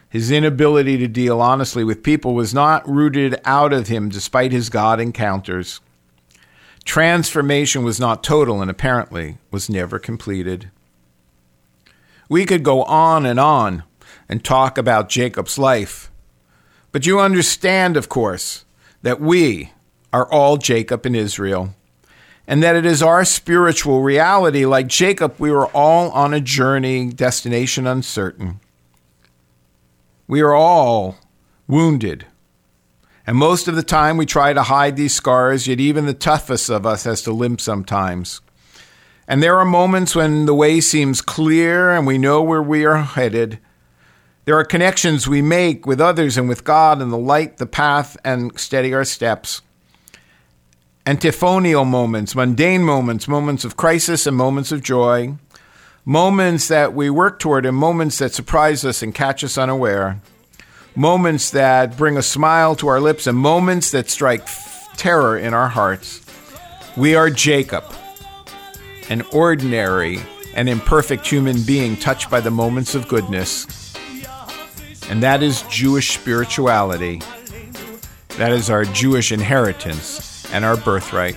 his 0.10 0.32
inability 0.32 0.98
to 0.98 1.08
deal 1.08 1.40
honestly 1.40 1.84
with 1.84 2.02
people, 2.02 2.34
was 2.34 2.54
not 2.54 2.88
rooted 2.90 3.40
out 3.46 3.72
of 3.72 3.88
him 3.88 4.10
despite 4.10 4.52
his 4.52 4.70
God 4.70 5.00
encounters. 5.00 5.80
Transformation 6.84 7.84
was 7.84 8.00
not 8.00 8.24
total 8.24 8.62
and 8.62 8.70
apparently 8.70 9.38
was 9.52 9.70
never 9.70 10.00
completed. 10.00 10.72
We 12.30 12.46
could 12.46 12.64
go 12.64 12.84
on 12.84 13.26
and 13.26 13.40
on 13.40 13.84
and 14.28 14.44
talk 14.44 14.78
about 14.78 15.10
Jacob's 15.10 15.58
life, 15.58 16.12
but 16.92 17.06
you 17.06 17.20
understand, 17.20 17.98
of 17.98 18.10
course, 18.10 18.66
that 19.02 19.20
we 19.20 19.72
are 20.14 20.30
all 20.32 20.58
Jacob 20.58 21.06
in 21.06 21.16
Israel, 21.16 21.76
and 22.48 22.62
that 22.64 22.76
it 22.76 22.86
is 22.86 23.02
our 23.02 23.24
spiritual 23.24 24.02
reality. 24.02 24.66
Like 24.66 24.88
Jacob, 24.88 25.36
we 25.38 25.50
are 25.52 25.68
all 25.68 26.10
on 26.12 26.34
a 26.34 26.42
journey, 26.42 27.12
destination 27.12 27.88
uncertain. 27.88 28.60
We 30.28 30.42
are 30.42 30.54
all 30.54 31.18
wounded 31.68 32.26
and 33.32 33.40
most 33.40 33.70
of 33.70 33.78
the 33.78 33.82
time, 33.82 34.18
we 34.18 34.26
try 34.26 34.52
to 34.52 34.62
hide 34.62 34.98
these 34.98 35.16
scars, 35.16 35.66
yet 35.66 35.80
even 35.80 36.06
the 36.06 36.14
toughest 36.14 36.70
of 36.70 36.86
us 36.86 37.06
has 37.06 37.22
to 37.22 37.32
limp 37.32 37.62
sometimes. 37.62 38.42
And 39.26 39.42
there 39.42 39.58
are 39.58 39.64
moments 39.64 40.14
when 40.14 40.48
the 40.48 40.54
way 40.54 40.82
seems 40.82 41.22
clear 41.22 41.94
and 41.94 42.06
we 42.06 42.18
know 42.18 42.44
where 42.44 42.62
we 42.62 42.84
are 42.84 42.98
headed. 42.98 43.60
There 44.44 44.58
are 44.58 44.66
connections 44.66 45.30
we 45.30 45.42
make 45.42 45.86
with 45.86 46.02
others 46.02 46.38
and 46.38 46.50
with 46.50 46.66
God, 46.66 47.02
and 47.02 47.10
the 47.10 47.18
light 47.18 47.56
the 47.56 47.66
path 47.66 48.18
and 48.26 48.60
steady 48.60 48.94
our 48.94 49.06
steps. 49.06 49.62
Antiphonial 51.06 51.86
moments, 51.86 52.36
mundane 52.36 52.84
moments, 52.84 53.30
moments 53.30 53.64
of 53.64 53.78
crisis 53.78 54.28
and 54.28 54.36
moments 54.36 54.74
of 54.74 54.84
joy, 54.84 55.36
moments 56.04 56.68
that 56.68 56.94
we 56.94 57.10
work 57.10 57.40
toward, 57.40 57.66
and 57.66 57.78
moments 57.78 58.18
that 58.18 58.34
surprise 58.34 58.84
us 58.84 59.02
and 59.02 59.16
catch 59.16 59.42
us 59.42 59.58
unaware 59.58 60.20
moments 60.96 61.52
that 61.52 61.98
bring 61.98 62.18
a 62.18 62.22
smile 62.22 62.76
to 62.76 62.88
our 62.88 63.00
lips, 63.00 63.28
and 63.28 63.38
moments 63.38 63.92
that 63.92 64.10
strike 64.10 64.48
terror 64.98 65.38
in 65.38 65.54
our 65.54 65.70
hearts. 65.70 66.22
We 66.98 67.16
are 67.16 67.30
Jacob, 67.30 67.84
an 69.10 69.22
ordinary 69.34 70.20
and 70.54 70.68
imperfect 70.68 71.26
human 71.26 71.62
being 71.64 71.96
touched 71.96 72.30
by 72.30 72.42
the 72.42 72.52
moments 72.52 72.96
of 72.96 73.08
goodness. 73.08 73.96
And 75.10 75.24
that 75.24 75.42
is 75.42 75.64
Jewish 75.64 76.14
spirituality. 76.14 77.22
That 78.38 78.52
is 78.52 78.70
our 78.70 78.86
Jewish 78.86 79.32
inheritance 79.32 80.46
and 80.54 80.66
our 80.66 80.78
birthright. 80.78 81.36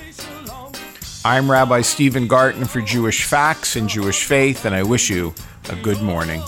I'm 1.24 1.50
Rabbi 1.50 1.80
Stephen 1.80 2.26
Garten 2.26 2.64
for 2.66 2.80
Jewish 2.80 3.24
Facts 3.24 3.76
and 3.76 3.88
Jewish 3.88 4.24
Faith, 4.24 4.64
and 4.64 4.74
I 4.74 4.82
wish 4.82 5.08
you 5.08 5.34
a 5.70 5.76
good 5.76 6.02
morning. 6.02 6.42